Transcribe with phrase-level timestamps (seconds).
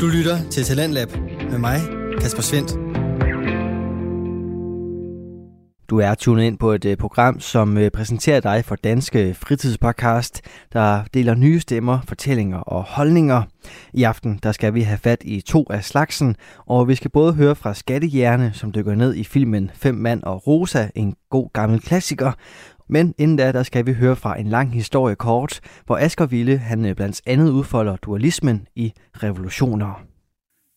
[0.00, 1.08] Du lytter til Talentlab
[1.50, 1.80] med mig,
[2.20, 2.70] Kasper Svendt.
[5.90, 10.42] Du er tunet ind på et øh, program, som øh, præsenterer dig for Danske Fritidspodcast,
[10.72, 13.42] der deler nye stemmer, fortællinger og holdninger.
[13.92, 16.36] I aften der skal vi have fat i to af slagsen,
[16.66, 20.46] og vi skal både høre fra Skattehjerne, som dykker ned i filmen Fem Mand og
[20.46, 22.32] Rosa, en god gammel klassiker,
[22.88, 26.58] men inden da, der skal vi høre fra en lang historie kort, hvor Asger Ville
[26.58, 28.92] han øh, blandt andet udfolder dualismen i
[29.22, 30.02] revolutioner.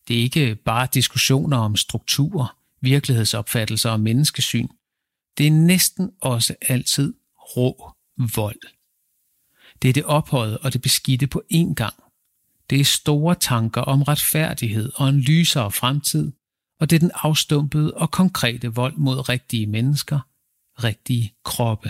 [0.07, 4.67] Det er ikke bare diskussioner om strukturer, virkelighedsopfattelser og menneskesyn.
[5.37, 7.91] Det er næsten også altid rå
[8.35, 8.61] vold.
[9.81, 11.93] Det er det ophøjet og det beskidte på én gang.
[12.69, 16.31] Det er store tanker om retfærdighed og en lysere fremtid,
[16.79, 20.19] og det er den afstumpede og konkrete vold mod rigtige mennesker,
[20.83, 21.89] rigtige kroppe.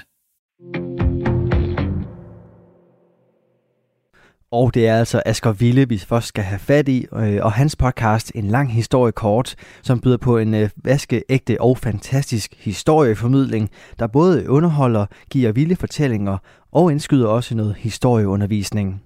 [4.52, 7.76] Og det er altså Asger Ville, vi først skal have fat i, øh, og hans
[7.76, 13.70] podcast En lang historie kort, som byder på en øh, vaskeægte og fantastisk historieformidling,
[14.00, 16.38] der både underholder, giver vilde fortællinger
[16.72, 19.02] og indskyder også noget historieundervisning.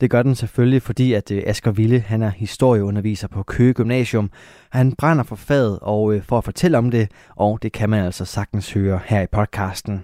[0.00, 4.30] Det gør den selvfølgelig, fordi at øh, Asger Ville han er historieunderviser på Køge Gymnasium.
[4.70, 8.04] Han brænder for faget og øh, for at fortælle om det, og det kan man
[8.04, 10.02] altså sagtens høre her i podcasten.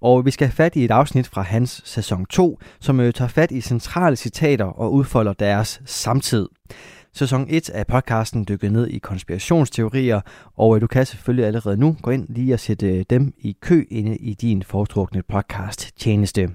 [0.00, 3.28] Og vi skal have fat i et afsnit fra hans sæson 2, som øh, tager
[3.28, 6.48] fat i centrale citater og udfolder deres samtid.
[7.14, 10.20] Sæson 1 af podcasten dykker ned i konspirationsteorier,
[10.56, 14.16] og du kan selvfølgelig allerede nu gå ind lige og sætte dem i kø inde
[14.16, 16.50] i din foretrukne podcast tjeneste.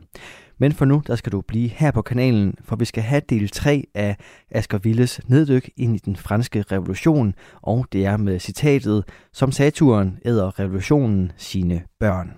[0.63, 3.49] Men for nu, der skal du blive her på kanalen, for vi skal have del
[3.49, 4.17] 3 af
[4.51, 9.03] Asger Villes neddyk ind i den franske revolution, og det er med citatet,
[9.33, 12.33] som Saturn æder revolutionen sine børn.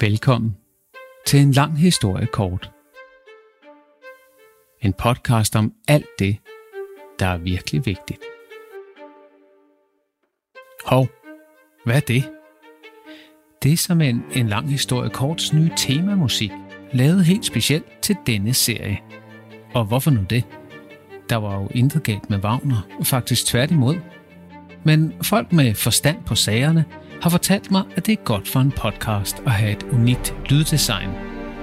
[0.00, 0.56] Velkommen
[1.26, 2.70] til en lang historie kort.
[4.80, 6.36] En podcast om alt det,
[7.18, 8.20] der er virkelig vigtigt.
[10.86, 11.06] Hov,
[11.84, 12.39] hvad er det?
[13.62, 16.50] Det er som en, en lang historie korts nye temamusik,
[16.92, 18.98] lavet helt specielt til denne serie.
[19.74, 20.44] Og hvorfor nu det?
[21.28, 23.96] Der var jo intet galt med Wagner, faktisk tværtimod.
[24.84, 26.84] Men folk med forstand på sagerne
[27.22, 31.10] har fortalt mig, at det er godt for en podcast at have et unikt lyddesign.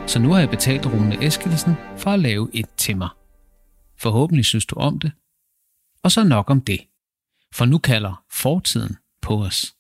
[0.08, 3.10] Så nu har jeg betalt Rune Eskelsen for at lave et til mig.
[4.00, 5.12] Forhåbentlig synes du om det.
[6.04, 6.80] Og så nok om det.
[7.54, 9.77] For nu kalder fortiden på os.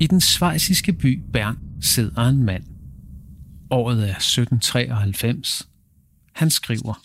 [0.00, 2.64] I den svejsiske by Bern sidder en mand.
[3.70, 5.68] Året er 1793.
[6.34, 7.02] Han skriver.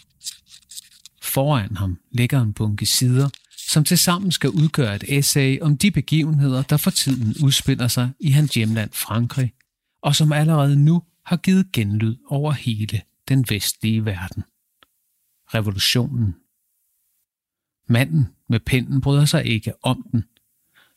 [1.22, 3.30] Foran ham ligger en bunke sider
[3.68, 8.30] som tilsammen skal udgøre et essay om de begivenheder, der for tiden udspiller sig i
[8.30, 9.54] hans hjemland Frankrig,
[10.02, 14.44] og som allerede nu har givet genlyd over hele den vestlige verden.
[15.54, 16.36] Revolutionen.
[17.90, 20.24] Manden med pinden bryder sig ikke om den.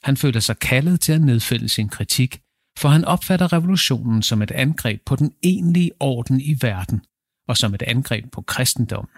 [0.03, 2.43] Han føler sig kaldet til at nedfælde sin kritik,
[2.79, 7.01] for han opfatter revolutionen som et angreb på den egentlige orden i verden,
[7.49, 9.11] og som et angreb på kristendommen.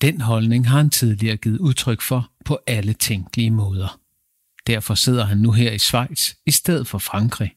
[0.00, 4.00] Den holdning har han tidligere givet udtryk for på alle tænkelige måder.
[4.66, 7.56] Derfor sidder han nu her i Schweiz i stedet for Frankrig.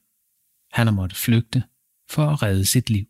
[0.72, 1.64] Han har måttet flygte
[2.10, 3.06] for at redde sit liv.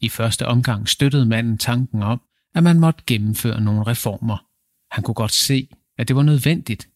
[0.00, 2.20] I første omgang støttede manden tanken om,
[2.54, 4.46] at man måtte gennemføre nogle reformer.
[4.90, 5.68] Han kunne godt se,
[5.98, 6.88] at det var nødvendigt,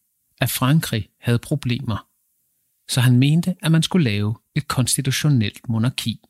[0.44, 2.08] at Frankrig havde problemer.
[2.88, 6.20] Så han mente, at man skulle lave et konstitutionelt monarki,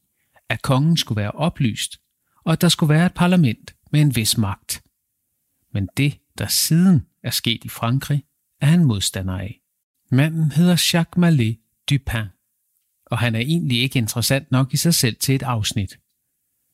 [0.48, 2.00] at kongen skulle være oplyst,
[2.44, 4.84] og at der skulle være et parlament med en vis magt
[5.75, 8.25] men det, der siden er sket i Frankrig,
[8.60, 9.60] er han modstander af.
[10.10, 11.58] Manden hedder Jacques Mallet
[11.91, 12.26] Dupin,
[13.06, 15.98] og han er egentlig ikke interessant nok i sig selv til et afsnit.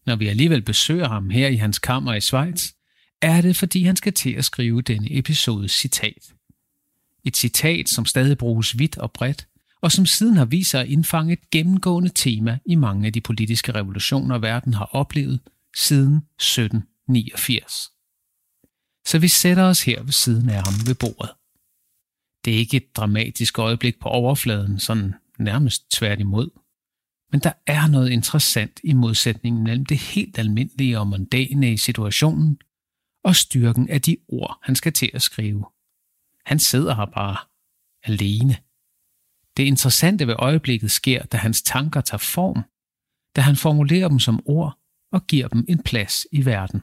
[0.07, 2.73] Når vi alligevel besøger ham her i hans kammer i Schweiz,
[3.23, 6.35] er det fordi han skal til at skrive denne episodes citat.
[7.25, 9.47] Et citat, som stadig bruges vidt og bredt,
[9.81, 13.21] og som siden har vist sig at indfange et gennemgående tema i mange af de
[13.21, 15.41] politiske revolutioner, verden har oplevet
[15.77, 17.91] siden 1789
[19.07, 21.31] så vi sætter os her ved siden af ham ved bordet.
[22.45, 26.51] Det er ikke et dramatisk øjeblik på overfladen, sådan nærmest tværtimod.
[27.33, 32.59] Men der er noget interessant i modsætningen mellem det helt almindelige og mondane i situationen
[33.25, 35.65] og styrken af de ord, han skal til at skrive.
[36.51, 37.37] Han sidder her bare
[38.03, 38.57] alene.
[39.57, 42.63] Det interessante ved øjeblikket sker, da hans tanker tager form,
[43.37, 44.79] da han formulerer dem som ord
[45.13, 46.83] og giver dem en plads i verden.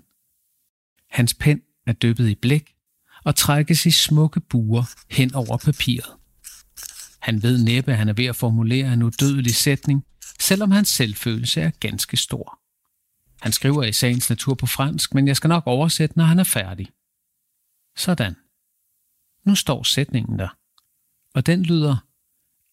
[1.10, 2.76] Hans pen er dyppet i blæk
[3.24, 6.12] og trækkes i smukke buer hen over papiret.
[7.20, 10.06] Han ved næppe, at han er ved at formulere en udødelig sætning,
[10.40, 12.60] selvom hans selvfølelse er ganske stor.
[13.42, 16.44] Han skriver i sagens natur på fransk, men jeg skal nok oversætte, når han er
[16.44, 16.88] færdig.
[17.98, 18.36] Sådan.
[19.48, 20.58] Nu står sætningen der.
[21.34, 21.98] Og den lyder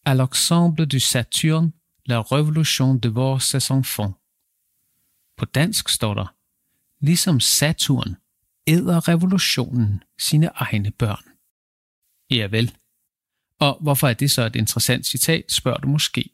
[0.08, 1.72] À l'ensemble du Saturne,
[2.06, 4.14] la révolution devore ses enfants.
[5.36, 6.34] På dansk står der,
[7.00, 8.16] ligesom Saturn
[8.66, 11.24] æder revolutionen sine egne børn.
[12.30, 12.76] Ja vel.
[13.60, 16.30] Og hvorfor er det så et interessant citat, spørger du måske.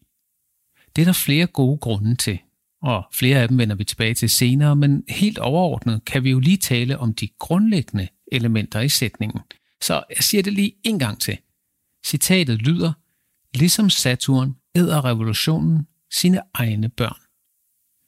[0.97, 2.39] Det er der flere gode grunde til,
[2.83, 6.39] og flere af dem vender vi tilbage til senere, men helt overordnet kan vi jo
[6.39, 9.41] lige tale om de grundlæggende elementer i sætningen.
[9.83, 11.39] Så jeg siger det lige en gang til.
[12.07, 12.93] Citatet lyder,
[13.55, 17.21] ligesom Saturn æder revolutionen sine egne børn.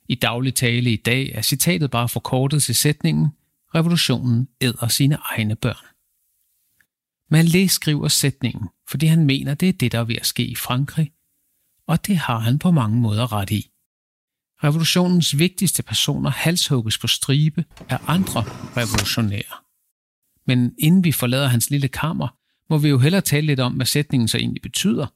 [0.08, 3.28] I daglig tale i dag er citatet bare forkortet til sætningen,
[3.74, 5.86] revolutionen æder sine egne børn.
[7.34, 10.54] Malé skriver sætningen, fordi han mener, det er det, der er ved at ske i
[10.54, 11.12] Frankrig,
[11.86, 13.70] og det har han på mange måder ret i.
[14.64, 18.42] Revolutionens vigtigste personer halshugges på stribe af andre
[18.76, 19.61] revolutionære.
[20.46, 22.28] Men inden vi forlader hans lille kammer,
[22.70, 25.06] må vi jo hellere tale lidt om, hvad sætningen så egentlig betyder.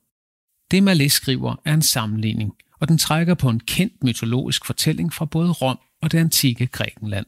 [0.71, 5.25] Det Malé skriver er en sammenligning, og den trækker på en kendt mytologisk fortælling fra
[5.25, 7.27] både Rom og det antikke Grækenland.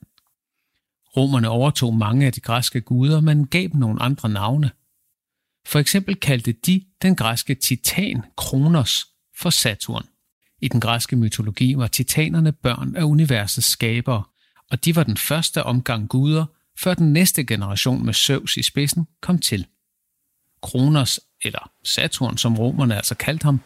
[1.17, 4.71] Romerne overtog mange af de græske guder, men gav dem nogle andre navne.
[5.67, 9.07] For eksempel kaldte de den græske titan Kronos
[9.39, 10.07] for Saturn.
[10.61, 14.23] I den græske mytologi var titanerne børn af universets skabere,
[14.71, 16.47] og de var den første omgang guder,
[16.79, 19.67] før den næste generation med Zeus i spidsen kom til.
[20.63, 23.61] Kronos, eller Saturn som romerne altså kaldte ham,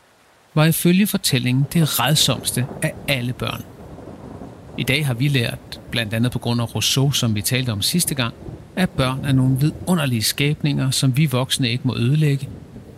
[0.55, 3.65] var ifølge fortællingen det redsomste af alle børn.
[4.79, 7.83] I dag har vi lært, blandt andet på grund af Rousseau, som vi talte om
[7.83, 8.35] sidste gang,
[8.77, 12.49] at børn er nogle vidunderlige skabninger, som vi voksne ikke må ødelægge.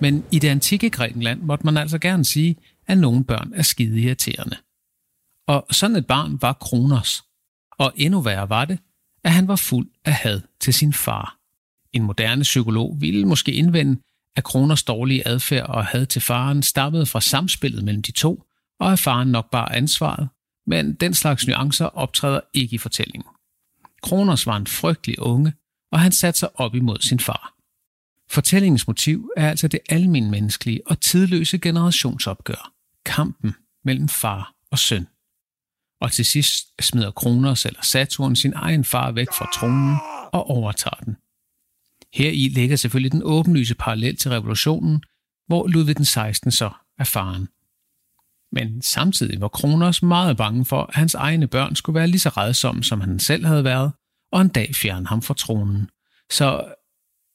[0.01, 2.57] Men i det antikke Grækenland måtte man altså gerne sige,
[2.87, 4.57] at nogle børn er skide irriterende.
[5.47, 7.25] Og sådan et barn var Kronos.
[7.79, 8.79] Og endnu værre var det,
[9.25, 11.39] at han var fuld af had til sin far.
[11.93, 14.01] En moderne psykolog ville måske indvende,
[14.37, 18.43] at Kroners dårlige adfærd og had til faren stammede fra samspillet mellem de to,
[18.81, 20.29] og at faren nok bare ansvaret,
[20.67, 23.29] men den slags nuancer optræder ikke i fortællingen.
[24.03, 25.53] Kroners var en frygtelig unge,
[25.93, 27.55] og han satte sig op imod sin far.
[28.31, 32.73] Fortællingens motiv er altså det almindelige og tidløse generationsopgør,
[33.05, 33.55] kampen
[33.85, 35.07] mellem far og søn.
[36.05, 39.97] Og til sidst smider Kronos eller Saturn sin egen far væk fra tronen
[40.33, 41.17] og overtager den.
[42.15, 45.03] Her i ligger selvfølgelig den åbenlyse parallel til revolutionen,
[45.47, 46.51] hvor Ludvig den 16.
[46.51, 47.49] så er faren.
[48.53, 52.29] Men samtidig var Kronos meget bange for, at hans egne børn skulle være lige så
[52.29, 53.93] redsomme, som han selv havde været,
[54.33, 55.91] og en dag fjerne ham fra tronen.
[56.31, 56.75] Så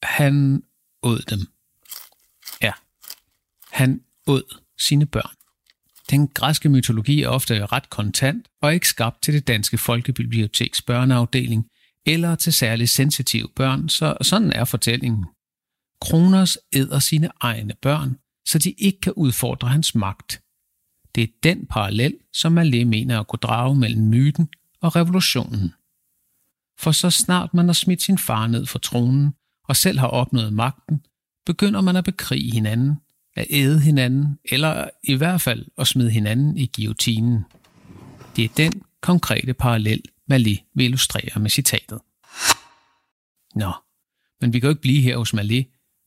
[0.04, 0.63] han
[1.04, 1.39] åd dem.
[2.62, 2.71] Ja,
[3.71, 5.39] han åd sine børn.
[6.10, 11.68] Den græske mytologi er ofte ret kontant og ikke skabt til det danske folkebiblioteks børneafdeling
[12.06, 15.26] eller til særligt sensitive børn, så sådan er fortællingen.
[16.02, 18.18] Kronos æder sine egne børn,
[18.48, 20.42] så de ikke kan udfordre hans magt.
[21.16, 24.50] Det er den parallel, som Malé mener at kunne drage mellem myten
[24.82, 25.74] og revolutionen.
[26.80, 29.34] For så snart man har smidt sin far ned for tronen
[29.64, 31.06] og selv har opnået magten,
[31.46, 32.96] begynder man at bekrige hinanden,
[33.40, 37.46] at æde hinanden, eller i hvert fald at smide hinanden i guillotinen.
[38.36, 42.00] Det er den konkrete parallel, Malé vil illustrere med citatet.
[43.56, 43.72] Nå,
[44.42, 45.64] men vi kan jo ikke blive her hos Malé.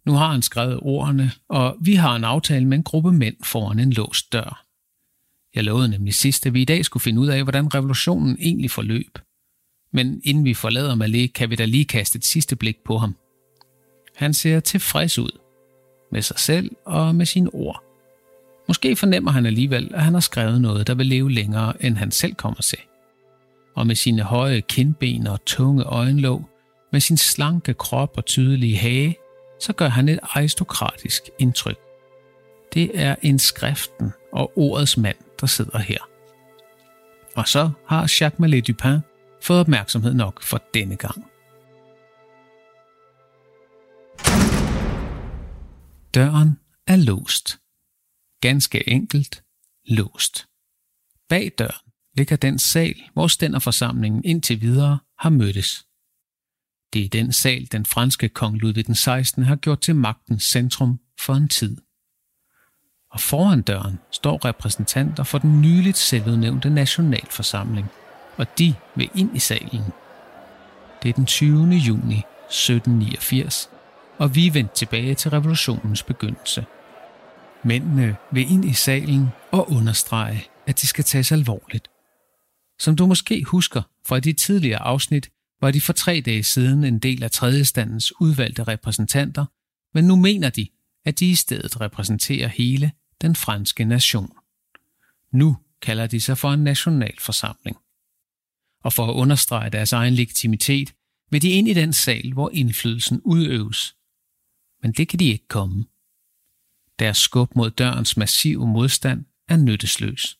[0.07, 3.79] Nu har han skrevet ordene, og vi har en aftale med en gruppe mænd foran
[3.79, 4.67] en låst dør.
[5.55, 8.71] Jeg lovede nemlig sidst, at vi i dag skulle finde ud af, hvordan revolutionen egentlig
[8.71, 9.19] forløb.
[9.93, 13.17] Men inden vi forlader Malé, kan vi da lige kaste et sidste blik på ham.
[14.17, 15.42] Han ser tilfreds ud.
[16.13, 17.83] Med sig selv og med sine ord.
[18.69, 22.11] Måske fornemmer han alligevel, at han har skrevet noget, der vil leve længere, end han
[22.11, 22.79] selv kommer til.
[23.75, 26.49] Og med sine høje kindben og tunge øjenlåg,
[26.93, 29.17] med sin slanke krop og tydelige hage,
[29.61, 31.79] så gør han et aristokratisk indtryk.
[32.75, 35.99] Det er en skriften og ordets mand, der sidder her.
[37.37, 38.99] Og så har Jacques Mallet Dupin
[39.43, 41.25] fået opmærksomhed nok for denne gang.
[46.15, 47.59] Døren er låst.
[48.41, 49.45] Ganske enkelt
[49.85, 50.47] låst.
[51.29, 55.87] Bag døren ligger den sal, hvor stænderforsamlingen indtil videre har mødtes.
[56.93, 59.43] Det er den sal, den franske kong Ludvig den 16.
[59.43, 61.77] har gjort til magtens centrum for en tid
[63.13, 67.87] og foran døren står repræsentanter for den nyligt selvudnævnte nationalforsamling,
[68.37, 69.85] og de vil ind i salen.
[71.03, 71.69] Det er den 20.
[71.69, 73.71] juni 1789,
[74.23, 76.67] og vi er vendt tilbage til revolutionens begyndelse.
[77.65, 81.89] Mændene vil ind i salen og understrege, at de skal tages alvorligt.
[82.79, 86.99] Som du måske husker fra de tidligere afsnit, var de for tre dage siden en
[86.99, 89.45] del af tredjestandens udvalgte repræsentanter,
[89.95, 90.69] men nu mener de,
[91.05, 94.33] at de i stedet repræsenterer hele den franske nation.
[95.33, 97.77] Nu kalder de sig for en nationalforsamling.
[98.85, 100.95] Og for at understrege deres egen legitimitet,
[101.31, 103.95] vil de ind i den sal, hvor indflydelsen udøves.
[104.83, 105.85] Men det kan de ikke komme.
[106.99, 110.39] Deres skub mod dørens massive modstand er nyttesløs.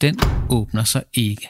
[0.00, 0.18] Den
[0.50, 1.48] åbner sig ikke.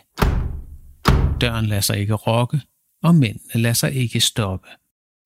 [1.41, 2.61] Døren lader sig ikke rokke,
[3.03, 4.69] og mændene lader sig ikke stoppe.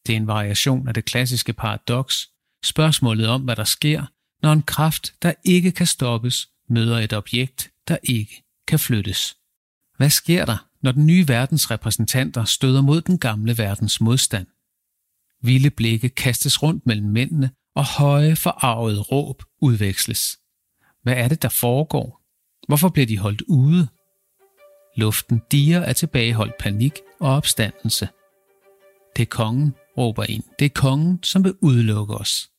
[0.06, 2.30] Det er en variation af det klassiske paradoks,
[2.64, 4.04] spørgsmålet om, hvad der sker,
[4.42, 9.36] når en kraft, der ikke kan stoppes, møder et objekt, der ikke kan flyttes.
[9.96, 14.46] Hvad sker der, når den nye verdens repræsentanter støder mod den gamle verdens modstand?
[15.42, 20.38] Vilde blikke kastes rundt mellem mændene, og høje, forarvede råb udveksles.
[21.02, 22.20] Hvad er det, der foregår?
[22.68, 23.88] Hvorfor bliver de holdt ude?
[24.96, 28.08] Luften diger af tilbageholdt panik og opstandelse.
[29.16, 30.42] Det er kongen, råber en.
[30.58, 32.50] Det er kongen, som vil udelukke os.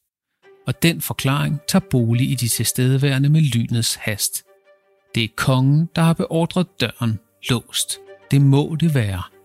[0.67, 4.43] Og den forklaring tager bolig i de tilstedeværende med lynets hast.
[5.15, 7.19] Det er kongen, der har beordret døren
[7.49, 7.97] låst.
[8.31, 9.36] Det må det være.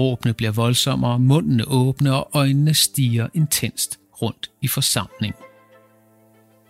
[0.00, 5.42] Råbene bliver voldsommere, mundene åbne og øjnene stiger intenst rundt i forsamlingen.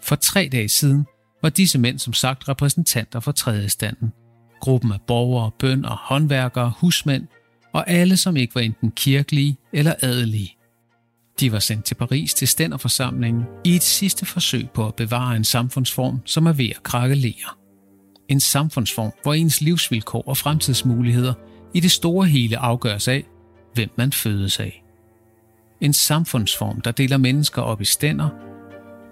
[0.02, 1.06] For tre dage siden
[1.42, 4.12] var disse mænd som sagt repræsentanter for tredje standen.
[4.60, 7.26] Gruppen af borgere, bønder, håndværkere, husmænd
[7.72, 10.56] og alle, som ikke var enten kirkelige eller adelige.
[11.40, 15.44] De var sendt til Paris til stænderforsamlingen i et sidste forsøg på at bevare en
[15.44, 17.54] samfundsform, som er ved at krakkelere.
[18.28, 21.34] En samfundsform, hvor ens livsvilkår og fremtidsmuligheder
[21.74, 23.24] i det store hele afgøres af,
[23.74, 24.84] hvem man fødes af.
[25.80, 28.28] En samfundsform, der deler mennesker op i stænder.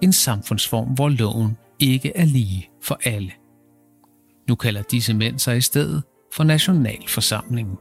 [0.03, 3.33] En samfundsform, hvor loven ikke er lige for alle.
[4.49, 6.03] Nu kalder disse mænd sig i stedet
[6.35, 7.77] for Nationalforsamlingen.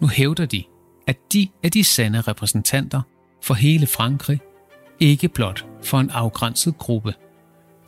[0.00, 0.64] Nu hævder de,
[1.06, 3.02] at de er de sande repræsentanter
[3.42, 4.40] for hele Frankrig,
[5.00, 7.14] ikke blot for en afgrænset gruppe.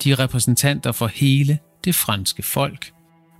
[0.05, 2.93] De er repræsentanter for hele det franske folk,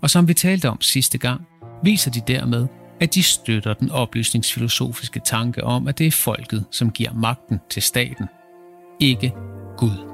[0.03, 1.47] og som vi talte om sidste gang,
[1.83, 2.67] viser de dermed,
[3.01, 7.83] at de støtter den oplysningsfilosofiske tanke om, at det er folket, som giver magten til
[7.83, 8.27] staten,
[9.01, 9.35] ikke
[9.77, 10.13] Gud.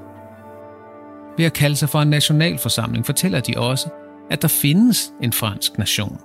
[1.39, 3.89] Ved at kalde sig for en nationalforsamling fortæller de også,
[4.31, 6.19] at der findes en fransk nation.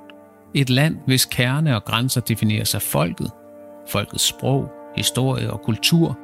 [0.53, 3.31] Et land, hvis kerne og grænser defineres af folket,
[3.89, 6.19] folkets sprog, historie og kultur,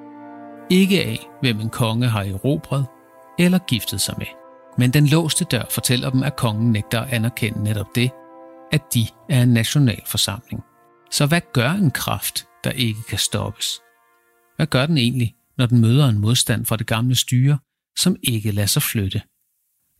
[0.70, 2.86] ikke af, hvem en konge har erobret
[3.40, 4.28] eller giftet sig med.
[4.78, 8.12] Men den låste dør fortæller dem, at kongen nægter at anerkende netop det,
[8.72, 10.64] at de er en nationalforsamling.
[11.12, 13.82] Så hvad gør en kraft, der ikke kan stoppes?
[14.56, 17.60] Hvad gør den egentlig, når den møder en modstand fra det gamle styre,
[17.98, 19.22] som ikke lader sig flytte?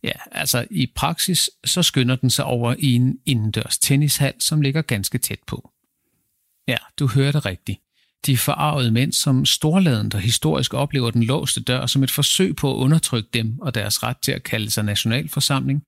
[0.02, 4.82] Ja, altså i praksis så skynder den sig over i en indendørs tennishal, som ligger
[4.82, 5.70] ganske tæt på.
[6.68, 7.80] Ja, du hørte rigtigt.
[8.26, 12.72] De forarvede mænd, som storladent og historisk oplever den låste dør som et forsøg på
[12.72, 15.82] at undertrykke dem og deres ret til at kalde sig nationalforsamling,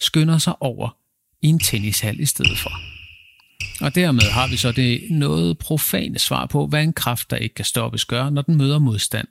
[0.00, 0.96] skynder sig over
[1.44, 2.72] i en tennishal i stedet for.
[3.80, 7.54] Og dermed har vi så det noget profane svar på, hvad en kraft, der ikke
[7.54, 9.28] kan stoppes, gør, når den møder modstand.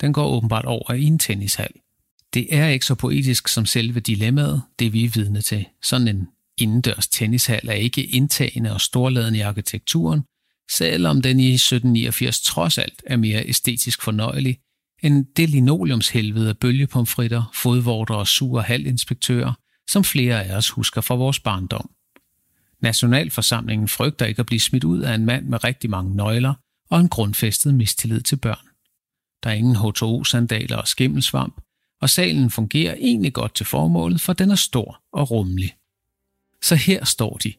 [0.00, 1.70] Den går åbenbart over i en tennishal.
[2.34, 5.66] Det er ikke så poetisk som selve dilemmaet, det vi er vidne til.
[5.82, 10.22] Sådan en indendørs tennishal er ikke indtagende og storladende i arkitekturen,
[10.70, 14.58] selvom den i 1789 trods alt er mere æstetisk fornøjelig
[15.02, 19.52] end det linoleumshelvede af bølgepomfritter, fodvorter og sure halvinspektører,
[19.90, 21.90] som flere af os husker fra vores barndom.
[22.80, 26.54] Nationalforsamlingen frygter ikke at blive smidt ud af en mand med rigtig mange nøgler
[26.90, 28.68] og en grundfæstet mistillid til børn.
[29.42, 31.60] Der er ingen H2O-sandaler og skimmelsvamp,
[32.00, 35.76] og salen fungerer egentlig godt til formålet, for den er stor og rummelig.
[36.62, 37.52] Så her står de,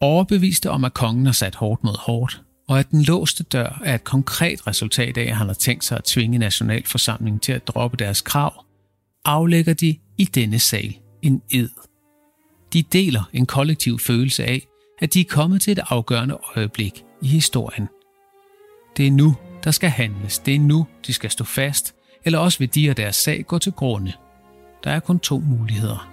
[0.00, 3.94] overbeviste om, at kongen har sat hårdt mod hårdt, og at den låste dør er
[3.94, 7.96] et konkret resultat af, at han har tænkt sig at tvinge nationalforsamlingen til at droppe
[7.96, 8.64] deres krav,
[9.24, 11.68] aflægger de i denne sal en ed.
[12.72, 14.66] De deler en kollektiv følelse af,
[14.98, 17.88] at de er kommet til et afgørende øjeblik i historien.
[18.96, 20.38] Det er nu, der skal handles.
[20.38, 21.94] Det er nu, de skal stå fast,
[22.24, 24.12] eller også vil de og deres sag gå til grunde.
[24.84, 26.12] Der er kun to muligheder.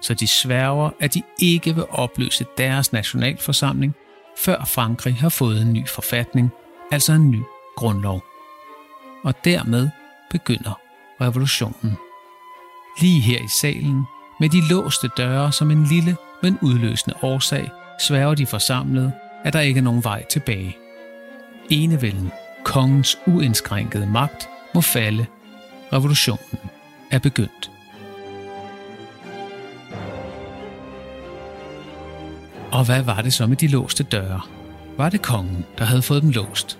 [0.00, 3.94] Så de sværger, at de ikke vil opløse deres nationalforsamling,
[4.38, 6.50] før Frankrig har fået en ny forfatning,
[6.90, 7.42] altså en ny
[7.76, 8.24] grundlov.
[9.22, 9.90] Og dermed
[10.30, 10.80] begynder
[11.20, 11.96] revolutionen.
[13.00, 14.04] Lige her i salen
[14.40, 19.12] med de låste døre som en lille, men udløsende årsag, sværger de forsamlede,
[19.44, 20.76] at der ikke er nogen vej tilbage.
[21.70, 22.32] Enevælden,
[22.64, 25.26] kongens uindskrænkede magt, må falde.
[25.92, 26.58] Revolutionen
[27.10, 27.70] er begyndt.
[32.72, 34.40] Og hvad var det så med de låste døre?
[34.96, 36.78] Var det kongen, der havde fået dem låst?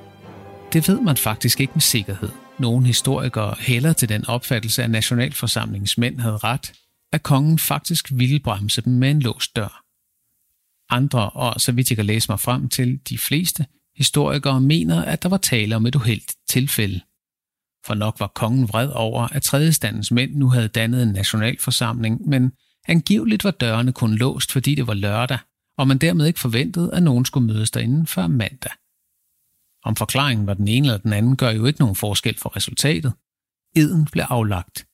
[0.73, 2.28] Det ved man faktisk ikke med sikkerhed.
[2.58, 6.73] Nogle historikere hælder til den opfattelse, at nationalforsamlingens mænd havde ret,
[7.14, 9.83] at kongen faktisk ville bremse dem med en låst dør.
[10.99, 13.66] Andre, og så vidt jeg kan læse mig frem til de fleste,
[13.97, 17.00] historikere mener, at der var tale om et uheldigt tilfælde.
[17.87, 22.52] For nok var kongen vred over, at tredjestandens mænd nu havde dannet en nationalforsamling, men
[22.88, 25.38] angiveligt var dørene kun låst, fordi det var lørdag,
[25.78, 28.73] og man dermed ikke forventede, at nogen skulle mødes derinde før mandag.
[29.85, 33.12] Om forklaringen var den ene eller den anden, gør jo ikke nogen forskel for resultatet.
[33.76, 34.87] Eden blev aflagt.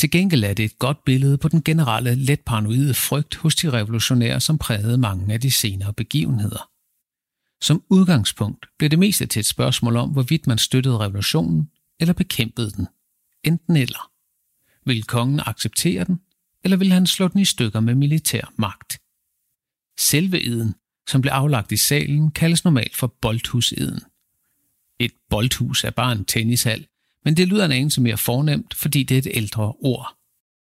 [0.00, 3.70] Til gengæld er det et godt billede på den generelle let paranoide frygt hos de
[3.70, 6.70] revolutionære, som prægede mange af de senere begivenheder.
[7.60, 12.70] Som udgangspunkt blev det meste til et spørgsmål om, hvorvidt man støttede revolutionen eller bekæmpede
[12.70, 12.86] den.
[13.44, 14.10] Enten eller.
[14.86, 16.20] Vil kongen acceptere den,
[16.64, 19.00] eller vil han slå den i stykker med militær magt?
[19.98, 20.74] Selve eden,
[21.08, 24.00] som blev aflagt i salen, kaldes normalt for boldhuseden.
[24.98, 26.86] Et boldhus er bare en tennishal,
[27.24, 30.16] men det lyder en anelse mere fornemt, fordi det er et ældre ord.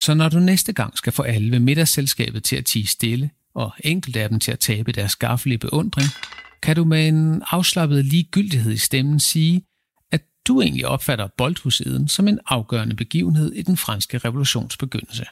[0.02, 3.72] Så når du næste gang skal få alle ved middagsselskabet til at tige stille, og
[3.84, 6.08] enkelte af dem til at tabe deres skaffelige beundring,
[6.62, 9.62] kan du med en afslappet ligegyldighed i stemmen sige,
[10.10, 15.24] at du egentlig opfatter boldhuseden som en afgørende begivenhed i den franske revolutions begyndelse.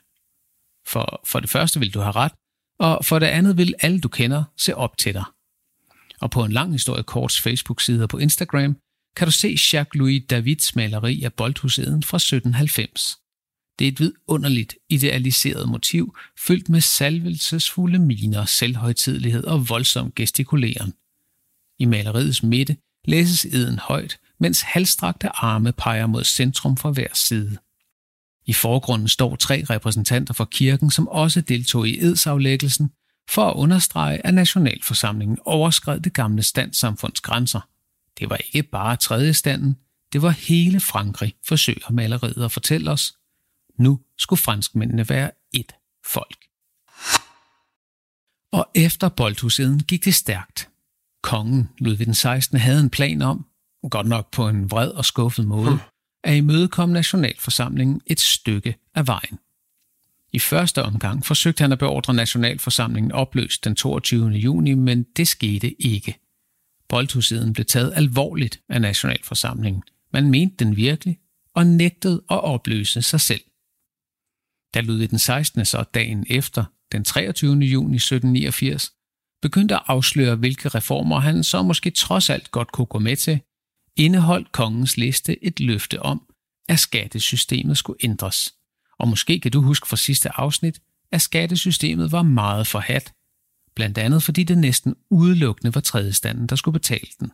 [0.87, 2.33] For, for det første vil du have ret,
[2.79, 5.25] og for det andet vil alle du kender se op til dig.
[6.21, 8.77] Og på en lang historie korts Facebook-side og på Instagram
[9.17, 13.19] kan du se Jacques-Louis Davids maleri af Boldhuseden fra 1790.
[13.79, 20.95] Det er et vidunderligt idealiseret motiv, fyldt med salvelsesfulde miner, selvhøjtidlighed og voldsom gestikuleren.
[21.79, 27.59] I maleriets midte læses eden højt, mens halvstrakte arme peger mod centrum fra hver side.
[28.47, 32.91] I forgrunden står tre repræsentanter for kirken, som også deltog i edsaflæggelsen,
[33.31, 37.61] for at understrege, at nationalforsamlingen overskred det gamle standsamfunds grænser.
[38.19, 39.77] Det var ikke bare tredje standen,
[40.13, 43.15] det var hele Frankrig, forsøger maleriet at fortælle os.
[43.79, 45.73] Nu skulle franskmændene være et
[46.07, 46.45] folk.
[48.53, 50.69] Og efter boldhuseden gik det stærkt.
[51.23, 52.59] Kongen, Ludvig den 16.
[52.59, 53.47] havde en plan om,
[53.91, 55.81] godt nok på en vred og skuffet måde, hmm.
[56.25, 59.39] at imødekomme nationalforsamlingen et stykke af vejen.
[60.33, 64.29] I første omgang forsøgte han at beordre nationalforsamlingen opløst den 22.
[64.29, 66.19] juni, men det skete ikke.
[66.93, 69.83] Boldhusiden blev taget alvorligt af nationalforsamlingen.
[70.13, 71.19] Man mente den virkelig
[71.55, 73.41] og nægtede at opløse sig selv.
[74.75, 75.65] Da Ludvig den 16.
[75.65, 77.53] så dagen efter, den 23.
[77.53, 78.93] juni 1789,
[79.43, 83.41] begyndte at afsløre, hvilke reformer han så måske trods alt godt kunne gå med til,
[83.97, 86.23] indeholdt kongens liste et løfte om,
[86.69, 88.55] at skattesystemet skulle ændres.
[88.99, 90.81] Og måske kan du huske fra sidste afsnit,
[91.13, 93.13] at skattesystemet var meget forhat,
[93.75, 97.33] blandt andet fordi det næsten udelukkende var tredjestanden, der skulle betale den.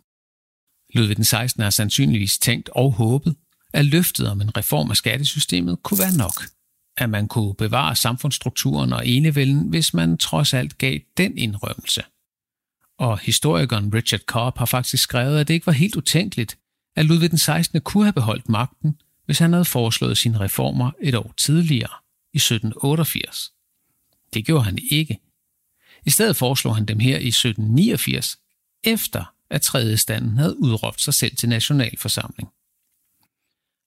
[0.94, 1.62] Ludvig den 16.
[1.62, 3.36] har sandsynligvis tænkt og håbet,
[3.72, 6.42] at løftet om en reform af skattesystemet kunne være nok.
[6.96, 12.02] At man kunne bevare samfundsstrukturen og enevælden, hvis man trods alt gav den indrømmelse.
[12.98, 16.58] Og historikeren Richard Cobb har faktisk skrevet, at det ikke var helt utænkeligt,
[16.96, 17.80] at Ludvig den 16.
[17.80, 21.92] kunne have beholdt magten, hvis han havde foreslået sine reformer et år tidligere,
[22.34, 23.52] i 1788.
[24.34, 25.18] Det gjorde han ikke.
[26.06, 28.38] I stedet foreslog han dem her i 1789,
[28.84, 32.48] efter at tredje standen havde udråbt sig selv til nationalforsamling.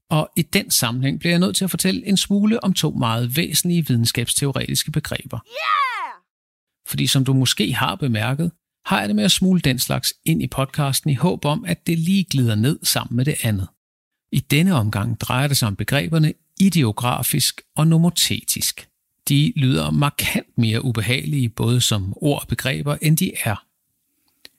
[0.09, 3.37] Og i den sammenhæng bliver jeg nødt til at fortælle en smule om to meget
[3.37, 5.39] væsentlige videnskabsteoretiske begreber.
[5.47, 6.21] Yeah!
[6.87, 8.51] Fordi som du måske har bemærket,
[8.85, 11.87] har jeg det med at smule den slags ind i podcasten i håb om, at
[11.87, 13.67] det lige glider ned sammen med det andet.
[14.31, 18.90] I denne omgang drejer det sig om begreberne ideografisk og nomotetisk.
[19.29, 23.65] De lyder markant mere ubehagelige både som ord og begreber, end de er.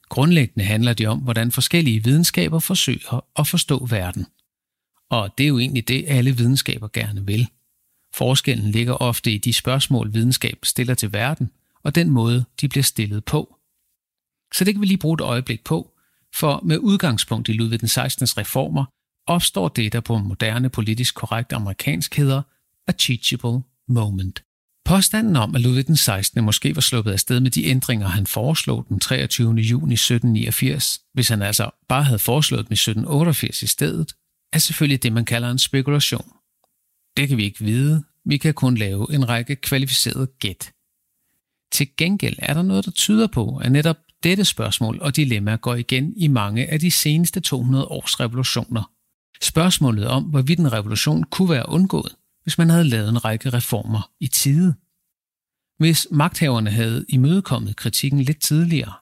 [0.09, 4.25] Grundlæggende handler det om, hvordan forskellige videnskaber forsøger at forstå verden.
[5.09, 7.47] Og det er jo egentlig det, alle videnskaber gerne vil.
[8.15, 11.51] Forskellen ligger ofte i de spørgsmål, videnskab stiller til verden,
[11.83, 13.57] og den måde, de bliver stillet på.
[14.53, 15.91] Så det kan vi lige bruge et øjeblik på,
[16.35, 18.27] for med udgangspunkt i Ludvig den 16.
[18.37, 18.85] reformer,
[19.27, 22.41] opstår det, der på moderne politisk korrekt amerikansk hedder
[22.87, 24.43] a teachable moment.
[24.85, 26.43] Påstanden om, at Ludvig den 16.
[26.43, 29.53] måske var sluppet afsted med de ændringer, han foreslog den 23.
[29.53, 34.13] juni 1789, hvis han altså bare havde foreslået dem i 1788 i stedet,
[34.53, 36.31] er selvfølgelig det, man kalder en spekulation.
[37.17, 40.71] Det kan vi ikke vide, vi kan kun lave en række kvalificerede gæt.
[41.71, 45.75] Til gengæld er der noget, der tyder på, at netop dette spørgsmål og dilemma går
[45.75, 48.93] igen i mange af de seneste 200 års revolutioner,
[49.43, 54.11] Spørgsmålet om, hvorvidt en revolution kunne være undgået, hvis man havde lavet en række reformer
[54.19, 54.75] i tide.
[55.77, 58.93] hvis magthaverne havde imødekommet kritikken lidt tidligere.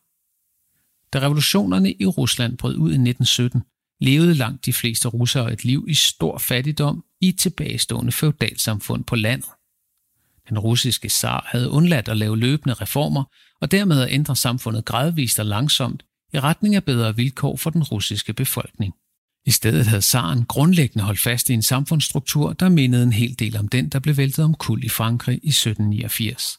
[1.14, 3.64] Da revolutionerne i Rusland brød ud i 1917,
[4.00, 9.16] levede langt de fleste russere et liv i stor fattigdom i et tilbagestående feudalsamfund på
[9.16, 9.50] landet.
[10.50, 13.24] Den russiske zar havde undladt at lave løbende reformer,
[13.62, 17.84] og dermed at ændre samfundet gradvist og langsomt i retning af bedre vilkår for den
[17.84, 18.94] russiske befolkning.
[19.46, 23.58] I stedet havde zaren grundlæggende holdt fast i en samfundsstruktur, der mindede en hel del
[23.58, 26.58] om den, der blev væltet om kul i Frankrig i 1789.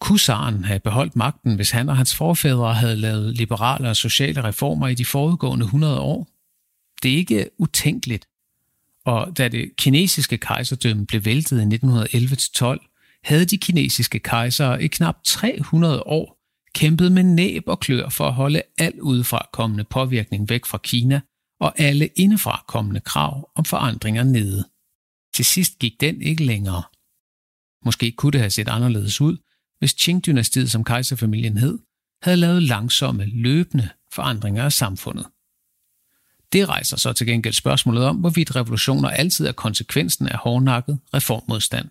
[0.00, 4.44] Kunne zaren have beholdt magten, hvis han og hans forfædre havde lavet liberale og sociale
[4.44, 6.28] reformer i de forudgående 100 år?
[7.02, 8.28] Det er ikke utænkeligt.
[9.04, 15.16] Og da det kinesiske kejserdømme blev væltet i 1911-12, havde de kinesiske kejsere i knap
[15.24, 16.36] 300 år
[16.74, 21.20] kæmpet med næb og klør for at holde al udefra kommende påvirkning væk fra Kina
[21.60, 24.68] og alle indefra kommende krav om forandringer nede.
[25.34, 26.82] Til sidst gik den ikke længere.
[27.84, 29.36] Måske kunne det have set anderledes ud,
[29.78, 31.78] hvis Qing-dynastiet, som kejserfamilien hed,
[32.22, 35.26] havde lavet langsomme, løbende forandringer af samfundet.
[36.52, 41.88] Det rejser så til gengæld spørgsmålet om, hvorvidt revolutioner altid er konsekvensen af hårdnakket reformmodstand.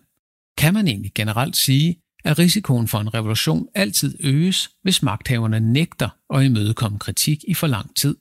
[0.58, 6.08] Kan man egentlig generelt sige, at risikoen for en revolution altid øges, hvis magthaverne nægter
[6.34, 8.16] at imødekomme kritik i for lang tid?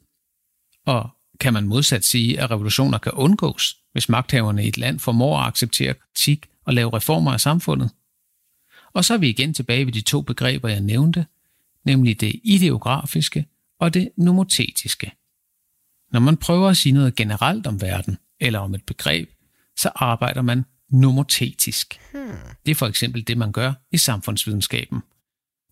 [0.86, 5.40] Og kan man modsat sige, at revolutioner kan undgås, hvis magthaverne i et land formår
[5.40, 7.90] at acceptere kritik og lave reformer af samfundet?
[8.94, 11.26] Og så er vi igen tilbage ved de to begreber, jeg nævnte,
[11.86, 13.46] nemlig det ideografiske
[13.80, 15.12] og det nomotetiske.
[16.12, 19.30] Når man prøver at sige noget generelt om verden eller om et begreb,
[19.78, 22.00] så arbejder man nomotetisk.
[22.66, 25.02] Det er for eksempel det, man gør i samfundsvidenskaben.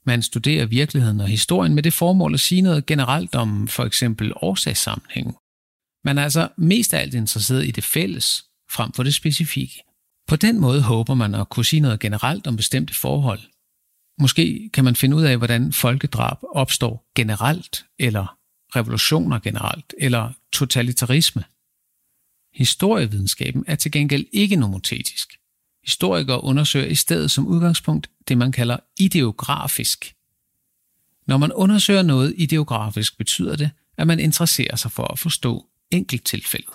[0.05, 4.33] Man studerer virkeligheden og historien med det formål at sige noget generelt om for eksempel
[4.35, 5.35] årsagssammenhængen,
[6.03, 9.83] man er altså mest af alt interesseret i det fælles, frem for det specifikke.
[10.27, 13.39] På den måde håber man at kunne sige noget generelt om bestemte forhold.
[14.19, 18.37] Måske kan man finde ud af, hvordan folkedrab opstår generelt, eller
[18.75, 21.43] revolutioner generelt, eller totalitarisme.
[22.53, 25.33] Historievidenskaben er til gengæld ikke nomotetisk.
[25.83, 30.15] Historikere undersøger i stedet som udgangspunkt det, man kalder ideografisk.
[31.27, 36.25] Når man undersøger noget ideografisk, betyder det, at man interesserer sig for at forstå enkelt
[36.25, 36.71] tilfælde.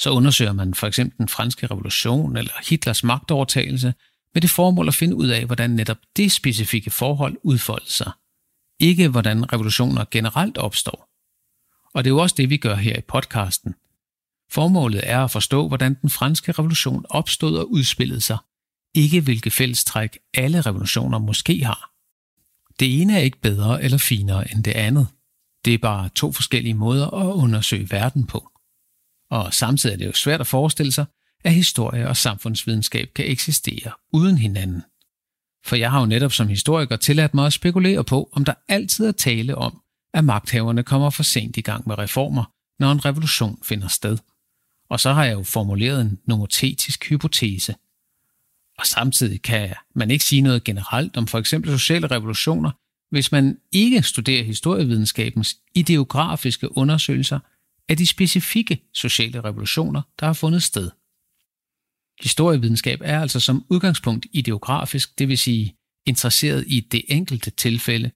[0.00, 3.94] Så undersøger man for eksempel den franske revolution eller Hitlers magtovertagelse
[4.34, 8.10] med det formål at finde ud af, hvordan netop det specifikke forhold udfoldede sig.
[8.80, 11.08] Ikke hvordan revolutioner generelt opstår.
[11.94, 13.74] Og det er jo også det, vi gør her i podcasten.
[14.50, 18.38] Formålet er at forstå, hvordan den franske revolution opstod og udspillede sig,
[18.94, 21.90] ikke hvilke fællestræk alle revolutioner måske har.
[22.80, 25.06] Det ene er ikke bedre eller finere end det andet.
[25.64, 28.50] Det er bare to forskellige måder at undersøge verden på.
[29.30, 31.06] Og samtidig er det jo svært at forestille sig,
[31.44, 34.82] at historie og samfundsvidenskab kan eksistere uden hinanden.
[35.64, 39.06] For jeg har jo netop som historiker tilladt mig at spekulere på, om der altid
[39.06, 39.82] er tale om,
[40.14, 44.18] at magthaverne kommer for sent i gang med reformer, når en revolution finder sted.
[44.90, 47.74] Og så har jeg jo formuleret en nomotetisk hypotese.
[48.78, 52.70] Og samtidig kan man ikke sige noget generelt om for eksempel sociale revolutioner,
[53.10, 57.38] hvis man ikke studerer historievidenskabens ideografiske undersøgelser
[57.88, 60.90] af de specifikke sociale revolutioner, der har fundet sted.
[62.22, 65.74] Historievidenskab er altså som udgangspunkt ideografisk, det vil sige
[66.06, 68.10] interesseret i det enkelte tilfælde,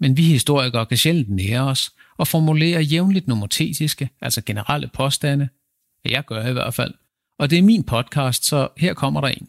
[0.00, 5.48] men vi historikere kan sjældent nære os og formulere jævnligt nomotetiske, altså generelle påstande.
[6.04, 6.94] Jeg gør i hvert fald.
[7.38, 9.48] Og det er min podcast, så her kommer der en.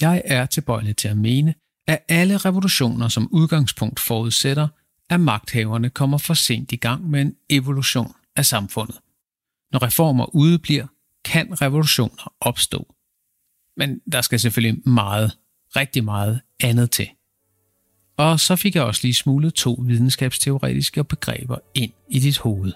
[0.00, 1.54] Jeg er tilbøjelig til at mene,
[1.88, 4.68] at alle revolutioner som udgangspunkt forudsætter,
[5.10, 8.96] at magthaverne kommer for sent i gang med en evolution af samfundet.
[9.72, 10.86] Når reformer udebliver,
[11.24, 12.94] kan revolutioner opstå.
[13.76, 15.32] Men der skal selvfølgelig meget,
[15.76, 17.08] rigtig meget andet til.
[18.18, 22.72] Og så fik jeg også lige smuglet to videnskabsteoretiske begreber ind i dit hoved.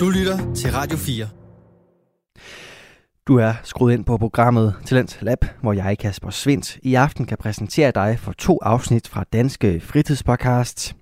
[0.00, 1.28] Du lytter til Radio 4.
[3.28, 7.38] Du er skruet ind på programmet Talent Lab, hvor jeg, Kasper Svindt, i aften kan
[7.38, 10.96] præsentere dig for to afsnit fra Danske Fritidspodcast.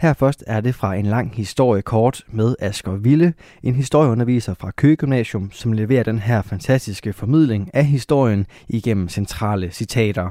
[0.00, 4.70] Her først er det fra en lang historie kort med Asger Ville, en historieunderviser fra
[4.70, 10.28] Køge Gymnasium, som leverer den her fantastiske formidling af historien igennem centrale citater.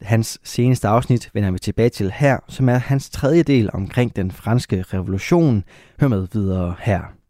[0.00, 4.30] Hans seneste afsnit vender vi tilbage til her, som er hans tredje del omkring den
[4.30, 5.64] franske revolution.
[6.00, 7.23] Hør med videre her.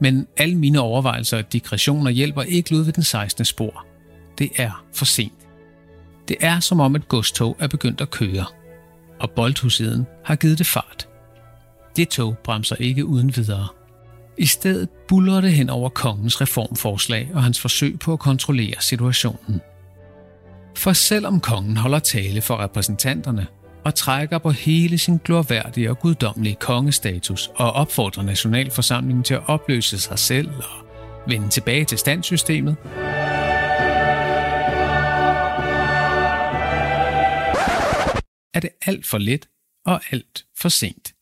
[0.00, 3.44] Men alle mine overvejelser og digressioner hjælper ikke Ludvig den 16.
[3.44, 3.86] spor.
[4.38, 5.32] Det er for sent.
[6.28, 8.44] Det er som om et godstog er begyndt at køre,
[9.20, 11.08] og boldhusiden har givet det fart.
[11.96, 13.68] Det tog bremser ikke uden videre.
[14.38, 19.60] I stedet buller det hen over kongens reformforslag og hans forsøg på at kontrollere situationen.
[20.76, 23.46] For selvom kongen holder tale for repræsentanterne
[23.84, 29.98] og trækker på hele sin glorværdige og guddommelige kongestatus og opfordrer nationalforsamlingen til at opløse
[29.98, 30.86] sig selv og
[31.26, 32.76] vende tilbage til standsystemet.
[38.58, 39.48] er det alt for let
[39.86, 41.14] og alt for sent.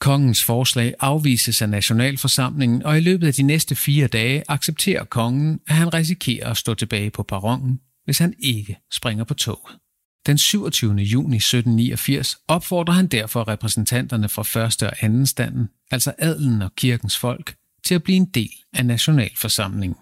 [0.00, 5.60] Kongens forslag afvises af nationalforsamlingen, og i løbet af de næste fire dage accepterer kongen,
[5.68, 9.81] at han risikerer at stå tilbage på perronen, hvis han ikke springer på toget.
[10.26, 10.94] Den 27.
[10.94, 17.18] juni 1789 opfordrer han derfor repræsentanterne fra første og anden standen, altså adelen og kirkens
[17.18, 19.98] folk, til at blive en del af nationalforsamlingen.